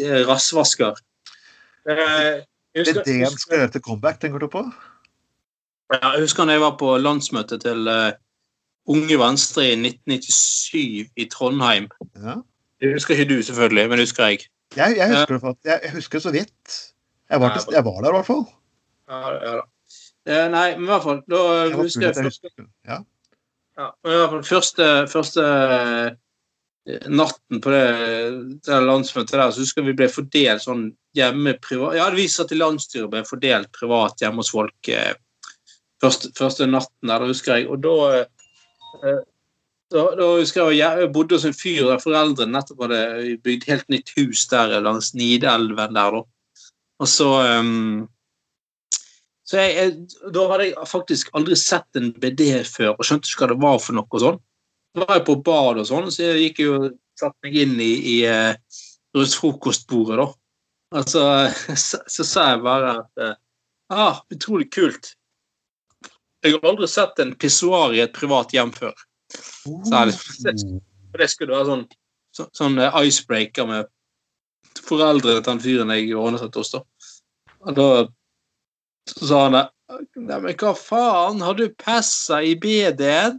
[1.94, 4.64] eh, er det jeg husker- BD-en skal gjøre til comeback, tenker du på?
[5.94, 8.12] Ja, jeg husker da jeg var på landsmøtet til uh,
[8.88, 11.90] Unge Venstre i 1997 i Trondheim.
[12.16, 12.42] Ja.
[12.82, 14.40] Det husker ikke du, selvfølgelig, men det husker jeg.
[14.76, 16.94] Jeg, jeg, husker det, jeg, jeg husker så vidt.
[17.30, 18.46] Jeg var, til, jeg var der, i hvert fall.
[19.10, 19.62] Ja, ja da.
[20.26, 22.50] Eh, nei, men i hvert fall Da Jeg husker jeg første.
[22.88, 22.98] Ja.
[23.78, 26.16] ja, men i hvert fall første, første eh,
[26.86, 27.86] natten på det,
[28.66, 32.60] det landsmøtet der, så husker vi ble fordelt sånn hjemme privat Ja, viser at i
[32.60, 35.16] landsstyret ble fordelt privat hjemme hos folk eh,
[36.04, 37.70] første, første natten der, det husker jeg.
[37.74, 39.24] Og da eh,
[39.94, 43.88] da, da husker jeg jeg bodde hos en fyr der foreldrene nettopp hadde bygd helt
[43.94, 46.24] nytt hus der langs Nidelven der, da.
[47.02, 47.30] Og så
[47.60, 48.08] um,
[49.46, 53.44] Så jeg, jeg, da hadde jeg faktisk aldri sett en BD før og skjønte ikke
[53.44, 54.40] hva det var for noe sånn.
[54.96, 56.86] Var jeg på bad og sånn, så jeg gikk jo og
[57.20, 58.56] satte meg inn i, i uh,
[59.16, 60.28] rundt frokostbordet, da.
[60.96, 61.24] Og så,
[62.08, 63.36] så, sa jeg bare at eh,
[63.92, 65.16] ah, utrolig kult.
[66.46, 68.94] Jeg har aldri sett en pissoar i et privat hjem før.
[69.34, 70.16] Så jeg,
[71.16, 71.86] det- skulle være sånn,
[72.36, 73.92] så, sånn eh, icebreaker med
[74.86, 76.74] foreldrene til han fyren jeg seg hos.
[76.76, 76.84] da.
[77.66, 77.90] Og da
[79.10, 79.66] så sa han det.
[80.18, 83.38] Nei, men hva faen, har du pessa i BD-en?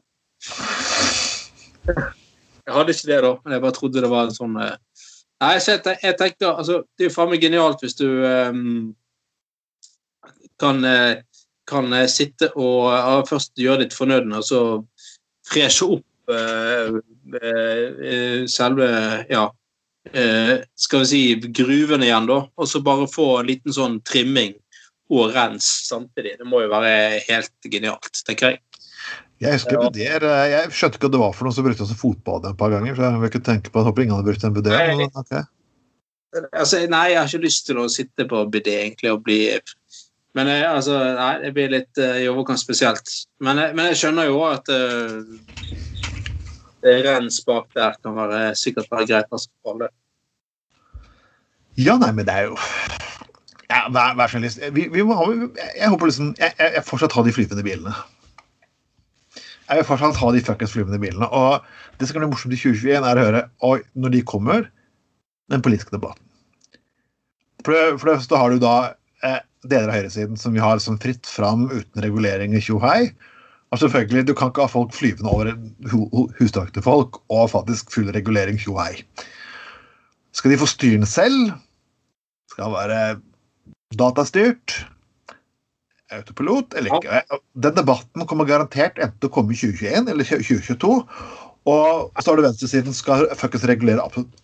[1.86, 4.76] Jeg hadde ikke det, da, men jeg bare trodde det var en sånn eh,
[5.44, 8.06] Nei, så jeg, tenk- jeg tenkte altså, Det er jo faen meg genialt hvis du
[8.24, 8.94] um,
[10.58, 11.18] kan, eh,
[11.68, 14.60] kan eh, sitte og uh, først gjøre ditt fornødne, og så
[15.46, 16.96] freshe opp uh,
[17.36, 18.88] uh, selve
[19.28, 19.46] Ja,
[20.78, 21.20] skal vi si
[21.50, 22.36] gruvene igjen, da.
[22.54, 24.52] Og så bare få en liten sånn trimming
[25.10, 26.36] og rens samtidig.
[26.38, 28.60] Det må jo være helt genialt, tenker jeg.
[29.40, 29.88] Jeg husker Ja.
[29.90, 30.24] BD-er.
[30.48, 32.70] Jeg skjønte ikke hva det var for noe, så brukte oss som fotbad et par
[32.72, 32.94] ganger.
[32.96, 34.52] Så jeg vil ikke tenke på Jeg håper ingen hadde brukt en.
[34.52, 34.96] Nei.
[34.96, 35.34] Men, ok.
[36.52, 39.58] Altså, nei, jeg har ikke lyst til å sitte på BD egentlig og bli
[40.36, 43.08] Men jeg, altså, nei, det blir litt uh, i overkant spesielt.
[43.40, 45.22] Men, jeg- men jeg skjønner jo at uh,
[47.06, 49.30] rens bak der kan være, sikkert være greit.
[49.32, 49.88] Altså, for alle.
[51.76, 52.56] Ja, nei, men det er jo
[53.68, 54.46] ja, Vær, vær snill.
[54.72, 55.24] Vi, vi må ha,
[55.76, 57.92] jeg håper liksom jeg, jeg, jeg fortsatt har de flytende bilene.
[59.66, 61.26] Jeg vil fortsatt ha de fuckings flyvende bilene.
[61.26, 61.64] Og
[61.98, 64.68] det som kan bli morsomt i 2021, er å høre og når de kommer,
[65.50, 66.22] den politiske debatten.
[67.66, 68.76] For det, første har du da
[69.26, 73.10] eh, deler av høyresiden som vi har som fritt fram uten regulering i tjohei.
[73.74, 75.50] Og selvfølgelig, Du kan ikke ha folk flyvende over
[75.90, 79.02] hu, hu, til folk og faktisk full regulering tjohei.
[80.32, 81.56] Skal de få styren selv?
[82.52, 83.00] Skal det være
[83.98, 84.86] datastyrt?
[86.14, 87.22] Autopilot eller ikke?
[87.66, 90.92] Den debatten kommer garantert enten til å komme i 2021 eller 2022.
[91.66, 94.42] Og så har du venstresiden skal fuckings regulere absolutt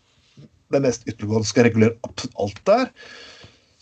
[0.73, 2.91] det mest ytterliggående skal regulere absolutt alt der.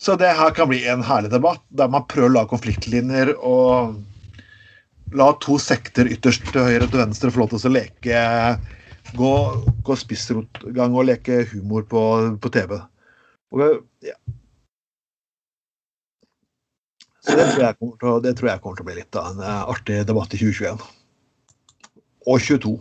[0.01, 3.95] Så det her kan bli en herlig debatt der man prøver å lage konfliktlinjer og
[5.17, 8.21] la to sekter ytterst til høyre og til venstre få lov til å leke
[9.17, 9.31] Gå,
[9.83, 12.01] gå spissrotgang og leke humor på,
[12.39, 12.77] på TV.
[13.51, 14.13] Og, ja.
[17.21, 19.17] Så det tror, jeg kommer til, å- det tror jeg kommer til å bli litt
[19.19, 20.85] av en eh, artig debatt i 2021.
[22.31, 22.71] Og 22.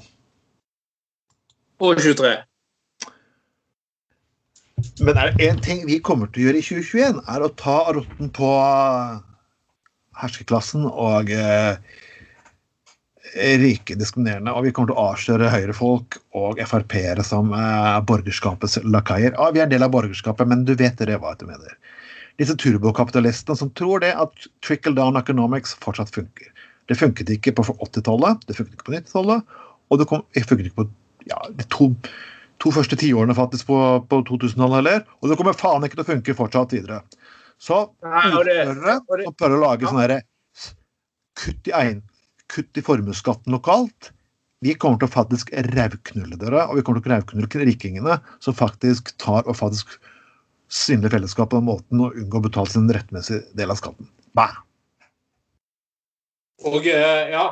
[1.81, 2.31] Og 23.
[5.05, 7.79] Men er det én ting vi kommer til å gjøre i 2021, er å ta
[7.93, 8.49] rotten på
[10.21, 11.77] herskeklassen og eh,
[13.61, 19.37] rike diskriminerende, og vi kommer til å avsløre høyrefolk og Frp-ere som eh, borgerskapets lakaier.
[19.37, 21.77] Ja, vi er en del av borgerskapet, men du vet dere hva jeg mener.
[22.41, 26.49] Disse turbokapitalistene som tror det at trickle down economics fortsatt funker.
[26.89, 29.59] Det funket ikke på 80-tallet, det funket ikke på 90-tallet,
[29.91, 30.89] og det, kom, det funket ikke på
[31.29, 31.91] ja, de to,
[32.63, 36.11] to første tiårene faktisk på, på 2000-tallet heller, og det kommer faen ikke til å
[36.15, 37.03] funke fortsatt videre.
[37.61, 40.23] Så utførere som prøver å lage sånne
[41.41, 42.01] kutt i egen,
[42.51, 44.11] kutt i formuesskatten lokalt.
[44.65, 48.57] Vi kommer til å faktisk rauknulle dere, og vi kommer til å rauknulle rikingene som
[48.57, 50.01] faktisk tar og faktisk
[50.71, 54.11] svindler fellesskapet på den måten og unngår å betale sin rettmessige del av skatten.
[54.39, 54.47] Bæ!
[56.71, 57.01] Og ja,
[57.33, 57.49] ja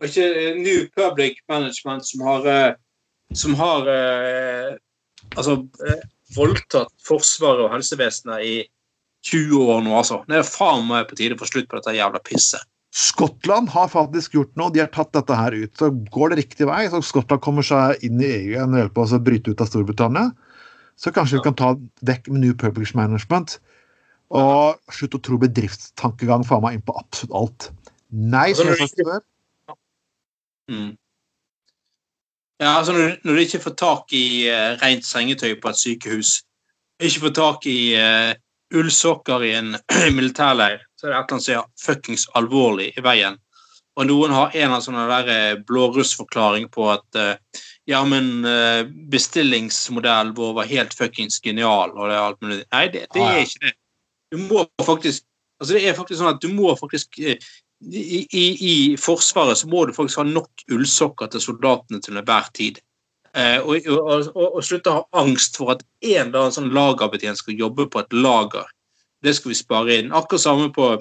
[0.00, 2.74] er ikke New Public Management som har, eh,
[3.34, 4.76] som har eh,
[5.36, 5.58] altså
[6.36, 8.56] voldtatt Forsvaret og helsevesenet i
[9.26, 10.22] 20 år nå, altså.
[10.28, 12.62] Det er faen meg på tide å få slutt på dette jævla pisset.
[12.96, 14.72] Skottland har faktisk gjort noe.
[14.72, 15.72] De har tatt dette her ut.
[15.76, 19.02] Så går det riktig vei, så Skottland kommer seg inn i EU igjen og hjelper
[19.02, 20.30] oss å bryte ut av Storbritannia,
[20.96, 21.74] så kanskje vi kan ta
[22.08, 23.58] vekk med New Publish Management
[24.34, 27.68] og slutte å tro bedriftstankegang faen meg inn på absolutt alt.
[28.10, 29.20] Nei, som jeg du før.
[30.72, 30.96] Mm.
[32.58, 36.32] Ja, altså når, når, du ikke får tak i uh, rent sengetøy på et sykehus,
[36.98, 38.32] ikke får tak i uh,
[38.74, 39.76] ullsokker i en
[40.18, 43.36] militærleir, så er det et eller annet som er fuckings alvorlig i veien.
[43.96, 48.84] Og noen har en av sånne der eh, blårussforklaring på at uh, ja, men uh,
[49.12, 52.58] bestillingsmodellen vår var helt fuckings genial, og det er alt mulig.
[52.74, 53.72] Nei, det, det er ikke det.
[54.34, 55.24] Du må faktisk
[55.56, 57.38] Altså, det er faktisk sånn at du må faktisk i,
[57.80, 62.80] i, i, Forsvaret så må du faktisk ha nok ullsokker til soldatene til enhver tid.
[63.36, 66.72] Eh, og, og, og, og, slutte å ha angst for at en eller annen sånn
[66.76, 68.68] lagerbetjent skal jobbe på et lager.
[69.24, 70.12] Det skal vi spare inn.
[70.16, 70.94] Akkurat samme på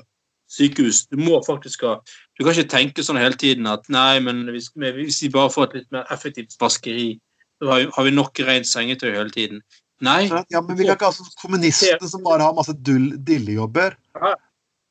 [0.51, 1.05] sykehus.
[1.11, 1.97] Du må faktisk ha
[2.35, 5.69] Du kan ikke tenke sånn hele tiden at nei, men hvis, hvis vi bare får
[5.69, 7.13] et litt mer effektivt vaskeri,
[7.61, 9.61] så har, har vi nok rent sengetøy hele tiden.
[10.03, 10.25] Nei.
[10.51, 13.95] Ja, men vi kan ikke ha sånn kommunistene som bare har masse dillejobber.
[14.19, 14.33] Ja,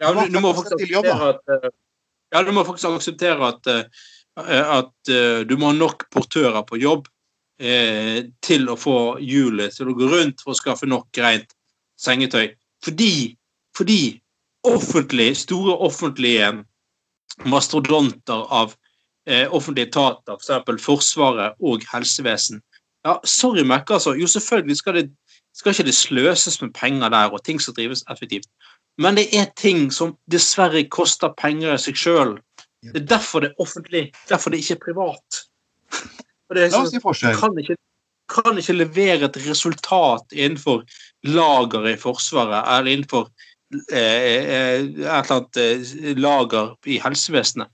[0.01, 1.73] ja du, du, må faktisk akseptere at eh,
[2.33, 5.13] ja, du må faktisk akseptere at, eh, at
[5.45, 7.13] du må ha nok portører på jobb
[7.61, 11.53] eh, til å få hjulet til å gå rundt for å skaffe nok rent
[12.01, 12.55] sengetøy.
[12.85, 13.35] Fordi,
[13.77, 14.01] fordi
[14.67, 16.51] offentlig, store offentlige
[17.45, 18.74] mastodonter av
[19.28, 20.53] eh, offentlige etater, f.eks.
[20.66, 22.62] For Forsvaret og helsevesen
[23.05, 24.14] Ja, sorry, Mac, altså.
[24.16, 25.11] Jo, selvfølgelig skal, det,
[25.55, 28.49] skal ikke det sløses med penger der, og ting skal drives effektivt.
[28.99, 32.39] Men det er ting som dessverre koster penger i seg sjøl.
[32.85, 35.43] Det er derfor det er offentlig, derfor det ikke er privat.
[36.49, 37.76] Og det er sånn, kan, ikke,
[38.28, 40.82] kan ikke levere et resultat innenfor
[41.24, 43.30] lageret i Forsvaret eller innenfor
[43.93, 47.70] et eller annet eh, lager i helsevesenet.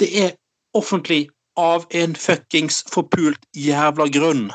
[0.00, 0.34] Det er
[0.76, 1.26] offentlig
[1.60, 4.46] av en fuckings forpult jævla grunn.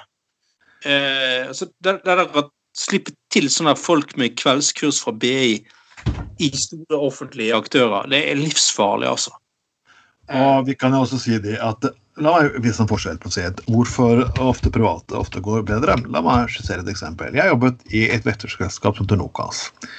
[0.85, 5.59] Eh, så det, det der å slippe til sånne folk med kveldskurs fra BI
[6.37, 9.33] i store offentlige aktører, det er livsfarlig, altså.
[10.27, 11.87] Og vi kan jo også si det at
[12.17, 15.99] La meg vise en forskjell på å si hvorfor ofte private ofte går bedre.
[16.09, 17.35] La meg skissere et eksempel.
[17.37, 19.91] Jeg jobbet i et vekterselskap som heter.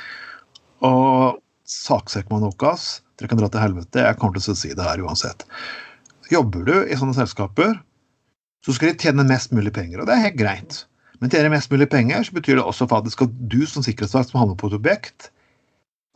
[0.87, 4.85] Og saksøker man Nokas Dere kan dra til helvete, jeg kommer til å si det
[4.87, 5.41] her uansett.
[6.31, 7.73] Jobber du i sånne selskaper,
[8.63, 10.77] så skal de tjene mest mulig penger, og det er helt greit.
[11.19, 14.39] Men tjener mest mulig penger, så betyr det også faktisk at du som sikkerhetsvakt som
[14.39, 15.33] havner på et objekt,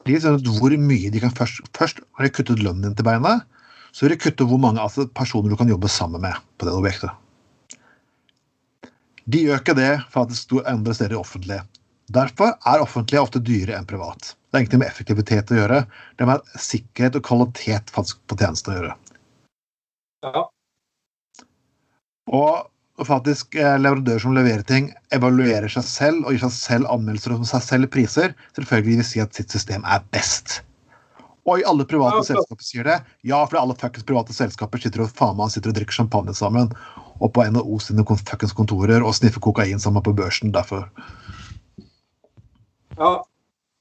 [0.06, 3.42] de sånn hvor mye de kan først Først har de kuttet lønnen din til beinet,
[3.90, 6.74] så vil de kutte hvor mange altså, personer du kan jobbe sammen med på det
[6.74, 7.10] objektet.
[9.30, 11.60] De gjør ikke det faktisk andre steder i offentlig.
[12.12, 14.34] Derfor er offentlige ofte dyrere enn privat.
[14.50, 15.84] Det har ingenting med effektivitet å gjøre.
[16.16, 18.96] Det har med sikkerhet og kvalitet faktisk på tjeneste å gjøre.
[20.26, 20.42] Ja.
[22.32, 27.34] Og faktisk eh, leverandører som leverer ting, evaluerer seg selv og gir seg selv anmeldelser
[27.34, 30.60] om seg selv priser, selvfølgelig vil si at sitt system er best.
[31.48, 32.98] Og i alle private ja, selskaper sier det.
[33.26, 36.70] Ja, for alle fuckings private selskaper sitter og faen meg sitter og drikker champagne sammen.
[37.18, 40.52] Og på NHO sine fuckings kontorer og sniffer kokain sammen på børsen.
[40.54, 40.86] Derfor.
[42.98, 43.12] Ja.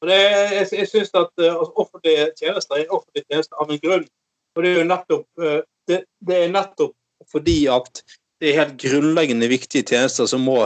[0.02, 3.84] Og det, jeg jeg syns at uh, offentlige tjenester er en offentlig tjeneste av en
[3.84, 4.08] grunn.
[4.56, 6.96] Og det er jo nettopp, uh, det, det er nettopp
[7.30, 8.02] fordi at
[8.42, 10.66] det er helt grunnleggende viktige tjenester som må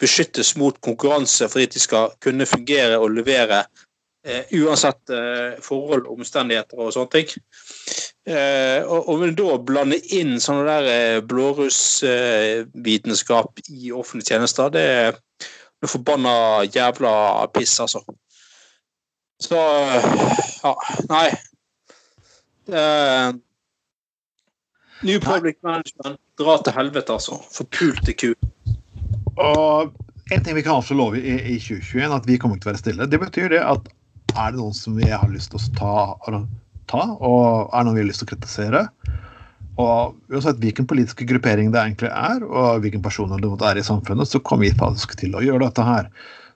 [0.00, 3.66] beskyttes mot konkurranse for at de skal kunne fungere og levere
[4.22, 7.26] Uh, uansett uh, forhold, omstendigheter og sånne ting.
[8.22, 15.18] Uh, og, og da blande inn sånne der blårussvitenskap i offentlige tjenester, det er
[15.82, 16.34] noe forbanna
[16.70, 17.14] jævla
[17.54, 18.02] piss, altså.
[19.42, 19.58] Så
[20.62, 20.74] ja,
[21.10, 21.26] nei.
[22.70, 22.84] Det,
[25.02, 26.20] New Public Management.
[26.38, 27.40] Dra til helvete, altså.
[27.50, 28.30] Forpulte ku.
[29.42, 29.90] Og
[30.30, 32.72] en ting vi kan avslå love i, i 2021, at vi kommer ikke til å
[32.72, 33.10] være stille.
[33.10, 33.90] Det betyr det at
[34.38, 36.40] er det noen som vi har lyst til å ta,
[36.88, 38.84] ta og er det noen vi har lyst til å kritisere,
[39.80, 44.28] og uansett hvilken politiske gruppering det egentlig er, og hvilken personer det er i samfunnet,
[44.28, 46.10] så kommer vi faktisk til å gjøre dette her.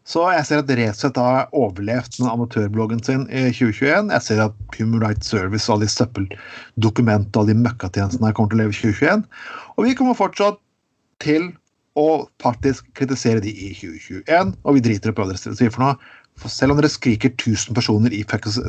[0.07, 4.13] Så jeg ser at Resett har overlevd med amatørbloggen sin i 2021.
[4.15, 8.61] Jeg ser at Human Rights Service og alle de søppeldokumentene og de møkkatjenestene kommer til
[8.61, 9.25] å leve i 2021.
[9.75, 10.61] Og vi kommer fortsatt
[11.25, 11.51] til
[11.99, 15.97] å faktisk kritisere de i 2021, og vi driter i hva dere sier for noe.
[16.37, 18.23] For selv om dere skriker 1000 personer i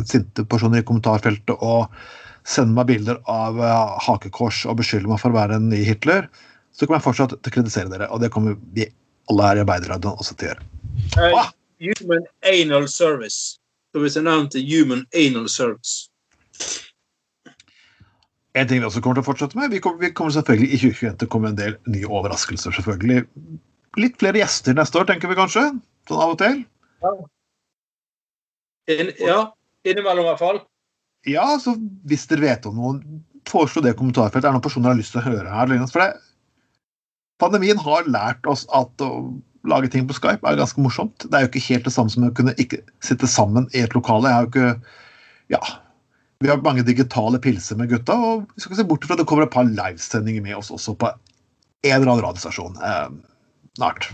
[0.08, 1.92] sinte personer i kommentarfeltet og
[2.48, 6.30] sender meg bilder av uh, hakekors og beskylder meg for å være en ny Hitler,
[6.72, 8.10] så kommer jeg fortsatt til å kritisere dere.
[8.14, 8.88] Og det kommer vi
[9.32, 10.68] alle her i Arbeiderradioen også til å gjøre.
[11.18, 11.50] Uh,
[11.84, 13.58] human Anal Service.
[13.92, 16.12] Så hvis jeg nevnte Human Anal Service.
[18.58, 20.80] En ting vi også kommer til å fortsette med, vi kommer, vi kommer selvfølgelig i
[20.82, 22.74] 2021 til å komme en del nye overraskelser.
[22.78, 23.26] selvfølgelig.
[24.02, 25.66] Litt flere gjester neste år, tenker vi kanskje?
[26.10, 26.64] Sånn av og til.
[27.04, 27.14] Ja.
[28.94, 29.40] In, ja.
[29.88, 30.62] Innimellom, i hvert fall.
[31.28, 31.76] Ja, så
[32.08, 33.02] hvis dere vet om noen,
[33.48, 34.46] foreslå det i kommentarfeltet.
[34.46, 35.74] Er det noen personer har lyst til å høre her?
[35.92, 36.10] For det,
[37.44, 39.12] pandemien har lært oss at å
[39.68, 41.26] lage ting på Skype er ganske morsomt.
[41.26, 43.96] Det er jo ikke helt det samme som å kunne ikke sitte sammen i et
[43.98, 44.32] lokale.
[44.32, 44.96] Jeg har jo ikke
[45.58, 45.62] Ja.
[46.40, 49.22] Vi har mange digitale pilser med gutta, og vi skal ikke se bort fra at
[49.24, 53.08] det kommer et par livesendinger med oss også på en eller annen radiostasjon eh,
[53.80, 54.12] snart.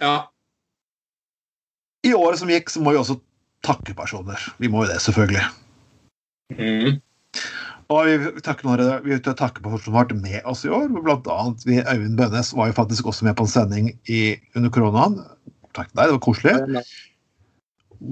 [0.00, 0.14] Ja.
[2.08, 3.18] I året som gikk, så må vi også
[3.64, 4.40] takke personer.
[4.62, 5.44] Vi må jo det, selvfølgelig.
[6.54, 7.00] Mm.
[7.92, 10.86] Og vi takker noen, vi takker på folk som har vært med oss i år.
[11.04, 14.72] Blant annet vi, Øyvind Bønnes var jo faktisk også med på en sending i, under
[14.72, 15.18] koronaen.
[15.76, 16.84] Takk til deg, det var koselig.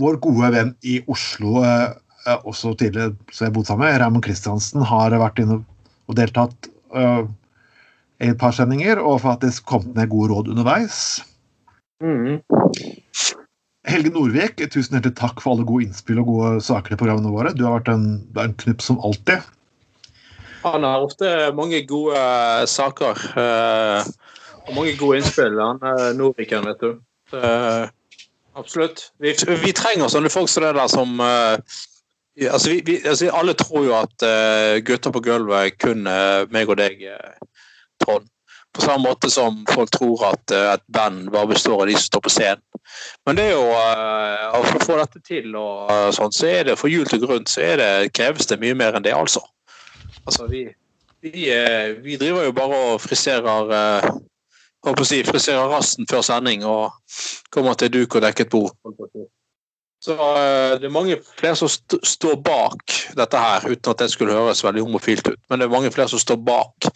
[0.03, 1.95] Vår gode venn i Oslo, eh,
[2.43, 5.63] også tidligere så jeg bodde sammen med, Raymond Kristiansen, har vært inne
[6.11, 7.25] og deltatt eh,
[8.23, 11.23] i et par sendinger og faktisk kommet med gode råd underveis.
[12.03, 12.43] Mm.
[13.89, 17.51] Helge Nordvik, tusen hjertelig takk for alle gode innspill og gode saker i programmene våre.
[17.57, 18.05] Du har vært en,
[18.39, 19.43] en knupp som alltid.
[20.63, 21.27] Han har ofte
[21.59, 24.07] mange gode uh, saker uh,
[24.69, 26.93] og mange gode innspill, han uh, Nordviken, vet du.
[28.55, 29.09] absolutt.
[29.19, 33.87] Vi, vi, trenger sånne folk som det der som altså, vi, vi, altså, Alle tror
[33.89, 34.27] jo at
[34.87, 36.05] gutter på gulvet kun
[36.53, 37.03] meg og deg,
[38.05, 38.29] Trond.
[38.73, 42.23] På samme måte som folk tror at et band bare består av de som står
[42.25, 42.63] på scenen.
[43.27, 43.67] Men det er jo
[44.65, 47.61] for å få dette til, og sånn, så er det for jul til grunn så
[47.67, 49.45] er det, kreves det mye mer enn det, altså.
[50.25, 50.65] Altså, vi,
[51.21, 54.09] vi, eh, vi, driver jo bare og friserer eh,
[54.87, 56.91] håper å si, friserer rassen før sending og
[57.55, 58.75] kommer til duk og dekket bord.
[60.03, 64.11] Så eh, det er mange flere som st står bak dette her, uten at det
[64.15, 65.39] skulle høres veldig homofilt ut.
[65.51, 66.91] Men det er mange flere som står bak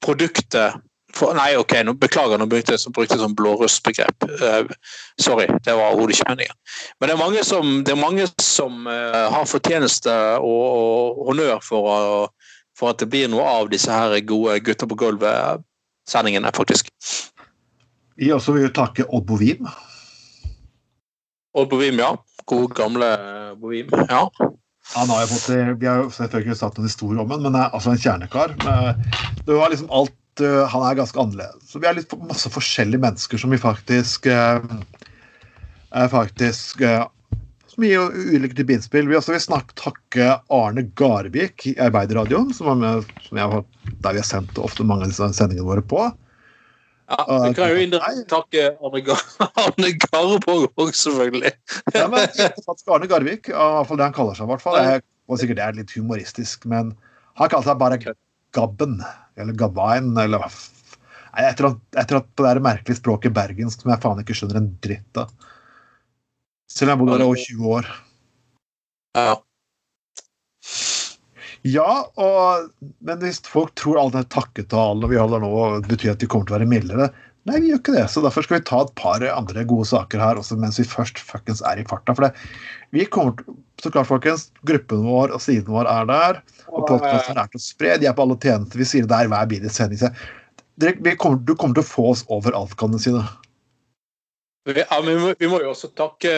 [0.00, 0.78] produktet
[1.14, 4.26] for, Nei, ok, nå, beklager, nå brukte jeg, brukte jeg sånn blårussbegrep.
[4.40, 4.70] Uh,
[5.20, 6.56] sorry, det var overhodet ikke meningen.
[7.00, 11.90] Men det er mange som, er mange som uh, har fortjeneste og, og honnør for,
[11.90, 16.92] uh, for, at det blir noe av disse her gode gutter på gulvet-sendingene, faktisk.
[18.20, 19.68] Vi også vil takke Odd Bovim.
[21.56, 22.14] Odd Bovim, ja.
[22.50, 23.10] God gamle
[23.60, 23.92] Bovim.
[24.08, 24.26] Ja.
[24.90, 28.00] Han har fått, Vi har selvfølgelig satt noen historier om ham, men er altså en
[28.00, 28.56] kjernekar.
[29.46, 31.70] Det var liksom alt uh, han er ganske annerledes.
[31.70, 34.60] Så vi er litt masse forskjellige mennesker som vi faktisk uh,
[35.90, 37.06] er faktisk uh,
[37.70, 39.08] som gir ulike typer innspill.
[39.08, 43.62] Vi også vil snakke, takke Arne Garvik i Arbeiderradioen, som er med, som jeg,
[44.02, 46.08] der vi har sendt ofte mange av disse sendingene våre på.
[47.10, 49.22] Ja, Vi kan jo indirekte takke Arne, Gar
[49.64, 51.54] Arne Garvåg òg, selvfølgelig.
[51.96, 54.46] ja, men faktisk Arne Garvik, i hvert fall det han kaller seg.
[54.46, 54.78] I hvert fall.
[54.84, 56.92] Jeg, og sikkert det er litt humoristisk, men
[57.40, 57.98] han kaller seg bare
[58.54, 59.00] Gabben.
[59.38, 60.46] Eller Gabain, eller
[61.30, 61.60] Nei, at,
[61.94, 65.30] etter at på det merkelige språket bergensk som jeg faen ikke skjønner en dritt av.
[66.70, 67.90] Selv om jeg bodde der i over 20 år.
[69.18, 69.36] Ja.
[71.70, 72.70] Ja, og,
[73.04, 75.52] men hvis folk tror all den takketalen vi holder nå,
[75.86, 77.10] betyr at de kommer til å være mildere
[77.48, 78.04] Nei, vi gjør ikke det.
[78.12, 81.20] Så derfor skal vi ta et par andre gode saker her også mens vi først
[81.24, 82.12] fuckings er i farta.
[82.16, 82.34] For det,
[82.96, 86.40] vi kommer til Så klart, folkens, gruppen vår og siden vår er der.
[86.68, 87.94] Og podkasten er til å spre.
[87.96, 88.76] De er på alle tjenester.
[88.76, 90.12] Vi sier det der hver bidige sending.
[91.16, 93.24] Kommer, du kommer til å få oss overalt, kan du si det.
[94.68, 96.30] Ja, men vi må, vi må jo også takke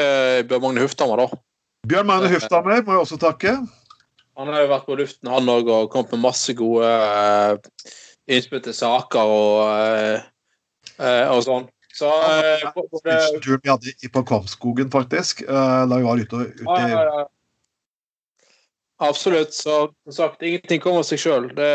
[0.47, 1.41] Bjørn Magne Hufthammer, da.
[1.91, 3.57] Bjørn Magne Hufthammer må vi også takke.
[4.39, 7.91] Han har jo vært på luften, han òg, og kommet med masse gode uh,
[8.31, 10.32] innspill til saker og, uh,
[10.99, 11.69] og sånn.
[11.93, 13.17] Så uh, både...
[13.63, 16.97] vi hadde på Kvamskogen, faktisk, da vi var ute, ute i
[19.09, 19.55] absolutt.
[19.55, 21.49] Så som sagt, ingenting kommer av seg sjøl.
[21.57, 21.71] Det,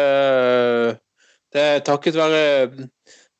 [1.55, 2.87] det, er takket være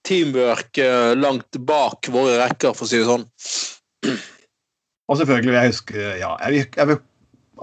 [0.08, 3.28] teamwork eh, langt bak våre rekker, for å si det sånn.
[5.08, 7.02] Og selvfølgelig jeg huske ja, jeg vil,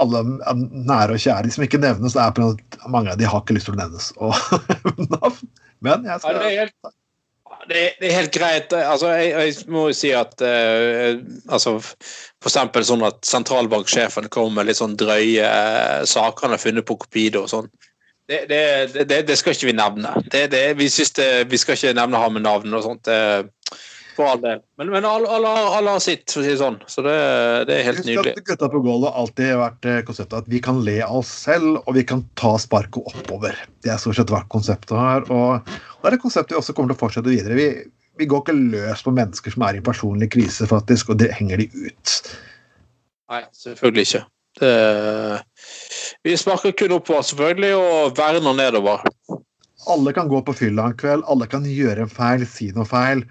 [0.01, 3.45] alle nære og kjære de som ikke nevnes, det er på mange av de har
[3.45, 4.11] ikke lyst til å nevnes.
[4.19, 4.35] Og
[5.17, 5.51] navn.
[5.85, 6.69] Men jeg skal ja,
[7.69, 8.73] det, det, er helt, greit.
[8.77, 11.17] Altså, jeg, jeg må jo si at uh,
[11.49, 16.63] altså, For eksempel sånn at sentralbanksjefen kommer med litt sånn drøye uh, saker han har
[16.63, 17.71] funnet på Copido og sånn.
[18.25, 20.15] Det, det, det, skal ikke vi nevne.
[20.33, 23.11] vi, vi skal ikke nevne ham med navn og sånt.
[24.15, 24.61] For all del.
[24.79, 26.77] Men, men alle, alle, alle, har sitt, for å si det sånn.
[26.91, 27.15] Så det,
[27.69, 28.35] det er helt Husk nydelig.
[28.39, 31.33] At gutta på gulvet har alltid vært eh, konseptet at vi kan le av oss
[31.49, 33.59] selv, og vi kan ta sparket oppover.
[33.83, 35.27] Det er stort sett vært konseptet her.
[35.35, 37.59] Og det er et konsept vi også kommer til å fortsette videre.
[37.59, 37.69] Vi,
[38.23, 41.33] vi går ikke løs på mennesker som er i en personlig krise, faktisk, og det
[41.35, 42.15] henger de ut.
[43.35, 44.25] Nei, selvfølgelig ikke.
[44.61, 44.75] Det,
[46.23, 49.03] vi sparker kun oppover, selvfølgelig, og verner nedover.
[49.91, 53.25] Alle kan gå på fylla en kveld, alle kan gjøre en feil, si noe feil.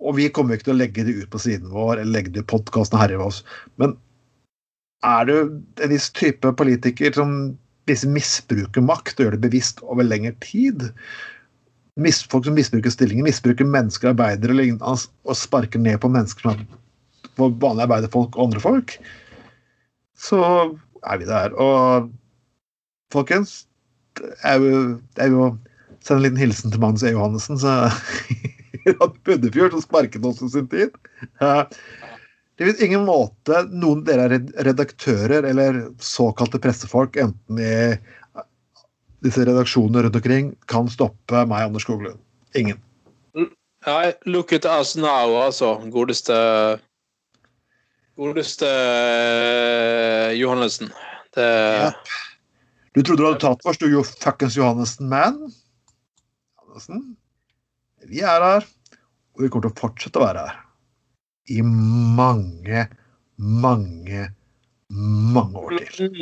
[0.00, 2.44] Og vi kommer ikke til å legge det ut på siden vår eller legge det
[2.44, 3.42] i podkasten herre oss.
[3.80, 3.96] Men
[5.06, 5.40] er det
[5.84, 7.52] en viss type politiker som
[7.88, 10.88] misbruker makt og gjør det bevisst over lengre tid?
[12.32, 17.58] Folk som misbruker stillinger, misbruker mennesker, arbeidere og og sparker ned på mennesker som er
[17.60, 18.94] vanlige arbeiderfolk og andre folk,
[20.16, 20.40] så
[21.04, 21.52] er vi der.
[21.56, 22.10] Og
[23.12, 23.66] folkens,
[24.20, 25.50] jeg vil jo
[26.00, 27.12] sende en liten hilsen til Magnus E.
[27.12, 27.90] Johannessen, så
[29.04, 30.96] at Puddefjord som sparket oss i sin tid.
[31.40, 37.74] Det finnes ingen måte noen dere er redaktører eller såkalte pressefolk, enten i
[39.24, 42.20] disse redaksjonene rundt omkring, kan stoppe meg, Anders Skoglund.
[42.56, 42.80] Ingen.
[43.86, 45.78] Nei, look at us now, altså.
[45.92, 46.36] Godeste
[48.20, 50.92] Godeste uh, Johannessen.
[51.36, 51.46] Det
[51.86, 52.10] yep.
[52.92, 55.38] Du trodde du hadde tatt oss, du jo fuckings Johannessen man.
[56.58, 57.04] Johannessen.
[58.08, 58.66] Vi er her,
[59.36, 60.58] og vi kommer til å fortsette å være her.
[61.50, 62.84] I mange,
[63.36, 64.26] mange,
[64.90, 66.16] mange år til.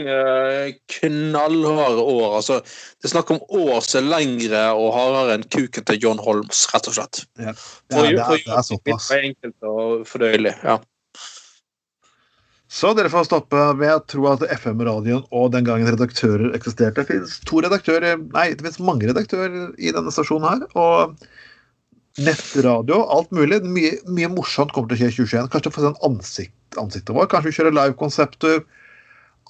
[0.99, 2.37] Knallharde år.
[2.41, 2.61] Altså,
[2.99, 6.67] det er snakk om år som er lengre og hardere enn kuken til John Holmes,
[6.73, 7.25] rett og slett.
[7.39, 9.11] Ja, det, er, det, er, det er såpass.
[9.19, 10.57] Enkelt og fordøyelig.
[10.65, 10.79] ja.
[12.69, 17.01] Så dere får stoppe ved å tro at FM-radioen og den gangen redaktører eksisterte.
[17.01, 20.67] Det finnes to redaktører, nei, det finnes mange redaktører i denne stasjonen her.
[20.77, 21.17] Og
[22.19, 23.61] nettradio, alt mulig.
[23.67, 25.51] Mye, mye morsomt kommer til å skje i 2021.
[25.53, 27.31] Kanskje få se ansikt, ansiktet vårt.
[27.33, 28.63] Kanskje vi kjører livekonsepter.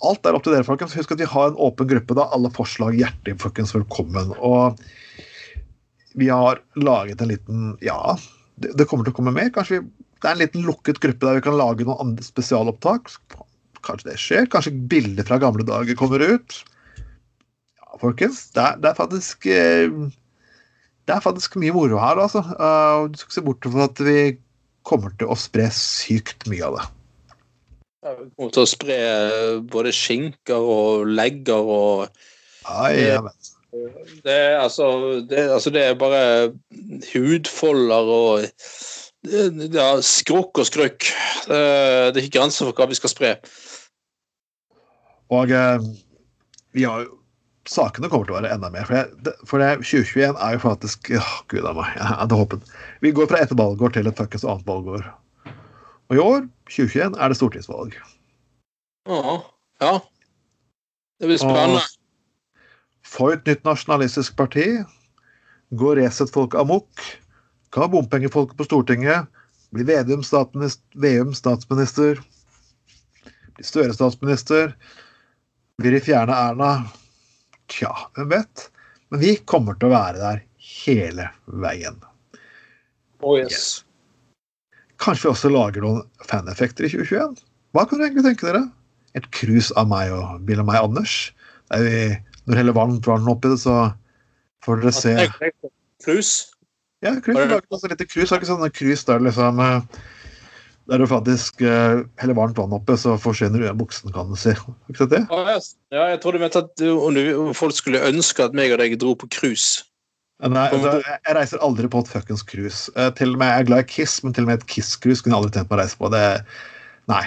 [0.09, 0.95] Alt er opp til dere, folkens.
[0.99, 2.17] Husk at vi har en åpen gruppe.
[2.19, 4.35] da Alle forslag hjertelig folkens velkommen.
[4.39, 4.79] Og
[6.19, 8.17] vi har laget en liten Ja,
[8.59, 9.51] det, det kommer til å komme mer.
[9.55, 13.11] Kanskje vi, det er en liten lukket gruppe der vi kan lage noen andre spesialopptak.
[13.87, 14.49] Kanskje det skjer.
[14.53, 16.63] Kanskje bilder fra gamle dager kommer ut.
[16.99, 18.49] Ja, folkens.
[18.55, 19.91] Det er, det er faktisk eh,
[21.09, 22.45] det er faktisk mye moro her, altså.
[22.61, 24.19] Uh, du skal se bort fra at vi
[24.89, 26.87] kommer til å spre sykt mye av det.
[28.05, 28.99] Ja, vi kommer til å spre
[29.73, 32.21] både skinker og legger og
[32.69, 33.23] Ai, ja,
[34.25, 34.87] det, er, altså,
[35.29, 36.23] det, altså, det er bare
[37.15, 38.45] hudfolder og
[39.25, 41.09] ja, skrukk og skrukk.
[41.49, 41.61] Det,
[42.13, 43.33] det er ikke grenser for hva vi skal spre.
[45.33, 45.89] Og eh,
[46.77, 47.18] vi har jo
[47.69, 48.89] sakene kommer til å være enda mer.
[48.89, 52.75] For, jeg, for jeg, 2021 er jo faktisk åh, Gud a meg, jeg hadde håpet.
[53.05, 55.07] Vi går fra ett valgår til et fuckings annet valgår.
[56.09, 57.97] Og i år, 2021, er det stortingsvalg.
[59.09, 59.39] Ja.
[59.85, 59.95] ja.
[61.21, 61.83] Det blir spennende.
[63.09, 64.67] Få et nytt nasjonalistisk parti.
[65.77, 66.89] Gå Resett-folk amok.
[67.75, 69.29] Hva bompengefolket på Stortinget?
[69.77, 72.23] Blir Vedum statsminister, statsminister?
[73.57, 74.73] Blir Støre statsminister?
[75.83, 76.71] Vil de fjerne Erna?
[77.73, 78.69] Tja, hvem vet?
[79.13, 81.29] Men vi kommer til å være der hele
[81.63, 82.01] veien.
[83.21, 83.85] Oh, yes.
[85.03, 87.39] Kanskje vi også lager noen faneffekter i 2021?
[87.77, 88.65] Hva kan dere egentlig tenke dere?
[89.19, 91.17] Et cruise av meg og Bill og meg, Anders.
[91.73, 92.05] Vi,
[92.49, 93.91] når hele varmt vann oppi det, så
[94.65, 95.15] får dere se
[95.99, 96.55] Cruise?
[97.03, 97.39] Ja, cruise.
[97.39, 98.31] Vi lager også litt cruise.
[98.33, 99.99] Har ikke sånne cruise der liksom eh,
[100.89, 104.39] der du faktisk uh, heller varmt vann oppe, så forsvinner du i buksen, kan du
[104.41, 104.55] si.
[104.89, 105.25] Ikke sant det?
[105.93, 109.13] Ja, jeg tror du mente at om folk skulle ønske at meg og deg dro
[109.19, 109.85] på cruise.
[110.39, 112.93] Nei, altså, jeg reiser aldri på et fuckings cruise.
[112.95, 115.25] Uh, til og med, Jeg er glad i Kiss, men til og med et Kiss-cruise
[115.25, 116.11] kunne jeg aldri tenkt meg å reise på.
[116.15, 116.25] Det,
[117.11, 117.25] nei.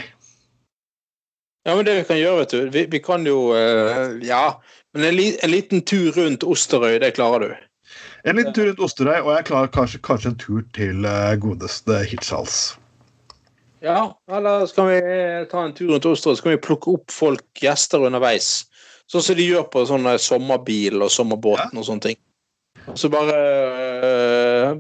[1.68, 4.56] Ja, men det vi kan gjøre, vet du Vi, vi kan jo uh, Ja,
[4.96, 7.52] men en, li, en, liten tur rundt Osterøy, det klarer du.
[8.26, 11.06] En liten tur rundt Osterøy, og jeg klarer kanskje, kanskje en tur til
[11.44, 12.62] godeste Hirtshals.
[13.82, 17.12] Ja, eller så kan vi ta en tur rundt Oslo, så kan vi plukke opp
[17.12, 18.68] folk, gjester underveis.
[19.10, 22.20] Sånn som de gjør på sånne sommerbil og sommerbåten og sånne ting.
[22.96, 23.34] Så bare
[24.06, 24.78] øh,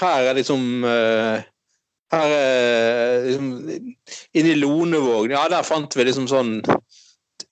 [0.00, 1.42] Her er liksom øh,
[2.14, 3.50] Her er liksom
[4.32, 6.54] Inni Lonevåg Ja, der fant vi liksom sånn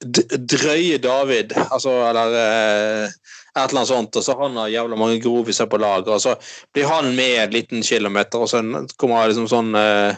[0.00, 5.18] drøye David, altså, eller eh, et eller annet sånt, og så han har jævla mange
[5.20, 6.36] groviser på lager, og så
[6.72, 8.62] blir han med en liten kilometer, og så
[8.96, 10.16] kommer liksom sånn eh,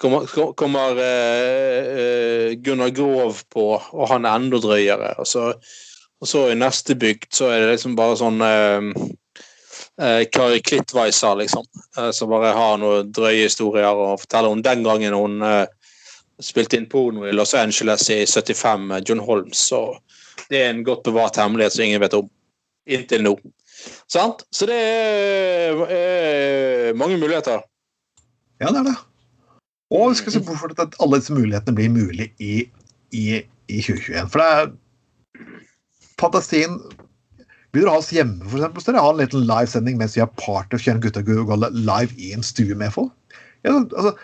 [0.00, 5.14] kommer, kommer eh, Gunnar Grov på, og han er enda drøyere.
[5.22, 5.50] Og så,
[6.20, 8.90] og så i neste bygd så er det liksom bare sånn eh,
[10.34, 11.66] Kari Klittweiser, liksom,
[12.12, 15.44] som bare har noen drøye historier og forteller om den gangen hun
[16.42, 19.58] spilte inn porno i Los Angeles i 75 med John Holmes.
[19.70, 19.98] Så
[20.50, 22.28] det er en godt bevart hemmelighet som ingen vet om.
[22.90, 23.36] Inntil nå.
[24.10, 24.44] Sant?
[24.50, 27.62] Så det er, er mange muligheter.
[28.60, 28.96] Ja, det er det.
[29.92, 32.64] Og vi skal se bort fra at alle disse mulighetene blir mulig i,
[33.12, 33.24] i,
[33.68, 34.30] i 2021.
[34.32, 34.70] For det er
[36.20, 36.78] fantasien
[37.74, 40.84] Vil dere ha oss hjemme, dere ha en liten livesending mens vi har party og
[40.84, 43.12] kjører gutta Gulla live i en stue med folk?
[43.66, 44.14] Ja, altså,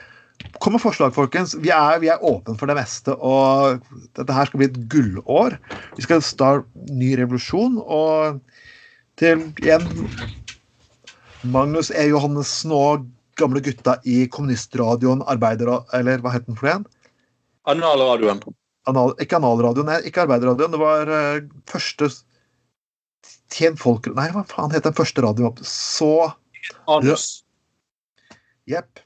[0.60, 1.54] Kom med forslag, folkens.
[1.60, 3.12] Vi er, vi er åpne for det meste.
[3.16, 3.80] Og
[4.16, 5.56] dette her skal bli et gullår.
[5.96, 6.64] Vi skal starte
[6.96, 7.78] ny revolusjon.
[7.80, 8.40] Og
[9.20, 9.84] til igjen
[11.52, 12.06] Magnus E.
[12.08, 13.06] Johannessen og
[13.40, 15.72] gamle gutta i kommunistradioen Arbeider...
[15.96, 16.86] Eller hva het den for igjen?
[17.70, 18.42] Analradioen.
[18.88, 20.74] Anal, ikke analradioen, ikke arbeiderradioen.
[20.74, 22.10] Det var uh, første
[23.50, 25.58] Tjen folk Nei, hva faen het den første radioen?
[25.66, 26.30] Så
[26.90, 27.42] Anus.
[28.70, 29.00] Jepp.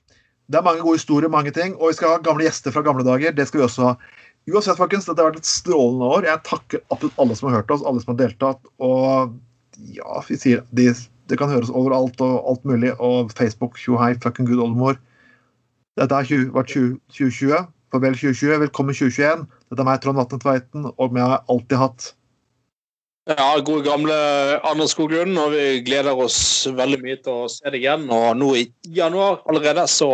[0.50, 1.72] Det er mange gode historier, mange ting.
[1.78, 3.32] Og vi skal ha gamle gjester fra gamle dager.
[3.32, 3.94] Det skal vi også ha.
[4.50, 6.26] Uansett, folkens, dette har vært et strålende år.
[6.28, 8.72] Jeg takker absolutt alle som har hørt oss, alle som har deltatt.
[8.84, 9.32] Og
[9.96, 10.90] ja, vi sier de,
[11.30, 12.92] det kan høres overalt og alt mulig.
[13.00, 14.98] Og Facebook, tjohei, fucking good oldemor.
[16.00, 17.64] Dette har vært 2020.
[17.94, 18.60] Farvel 2020.
[18.66, 19.46] Velkommen 2021.
[19.70, 22.12] Dette er meg, Trond Vatne Tveiten, og vi har alltid hatt
[23.24, 24.14] ja, gode gamle
[24.68, 28.04] Anders Skoglund, og vi gleder oss veldig mye til å se deg igjen.
[28.12, 30.10] Og nå i januar allerede så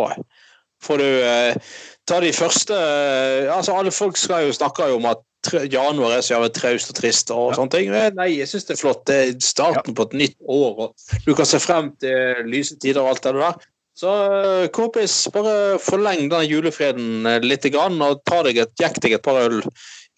[0.81, 1.73] får du eh,
[2.11, 5.27] ta de første eh, altså Alle folk skal jo snakke om at
[5.71, 7.57] januar er så jævlig traust og trist og ja.
[7.57, 7.87] sånne ting.
[8.13, 8.99] Nei, jeg syns det er flott.
[9.09, 9.95] Det er starten ja.
[9.97, 13.33] på et nytt år, og du kan se frem til lyse tider og alt det
[13.39, 13.65] der.
[13.97, 19.17] Så eh, kompis, bare forleng denne julefreden litt litt, og ta deg et, jekk deg
[19.17, 19.59] et par øl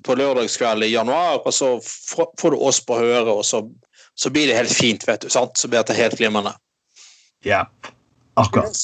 [0.04, 3.64] på lørdagskveld i januar, og så får du oss på høre, og så,
[4.20, 5.32] så, blir det helt fint, vet du.
[5.32, 5.56] sant?
[5.56, 6.58] Så blir dette helt glimrende.
[7.48, 7.64] Ja,
[8.36, 8.76] akkurat.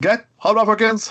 [0.00, 0.24] Greit.
[0.40, 1.10] Ha det bra, folkens.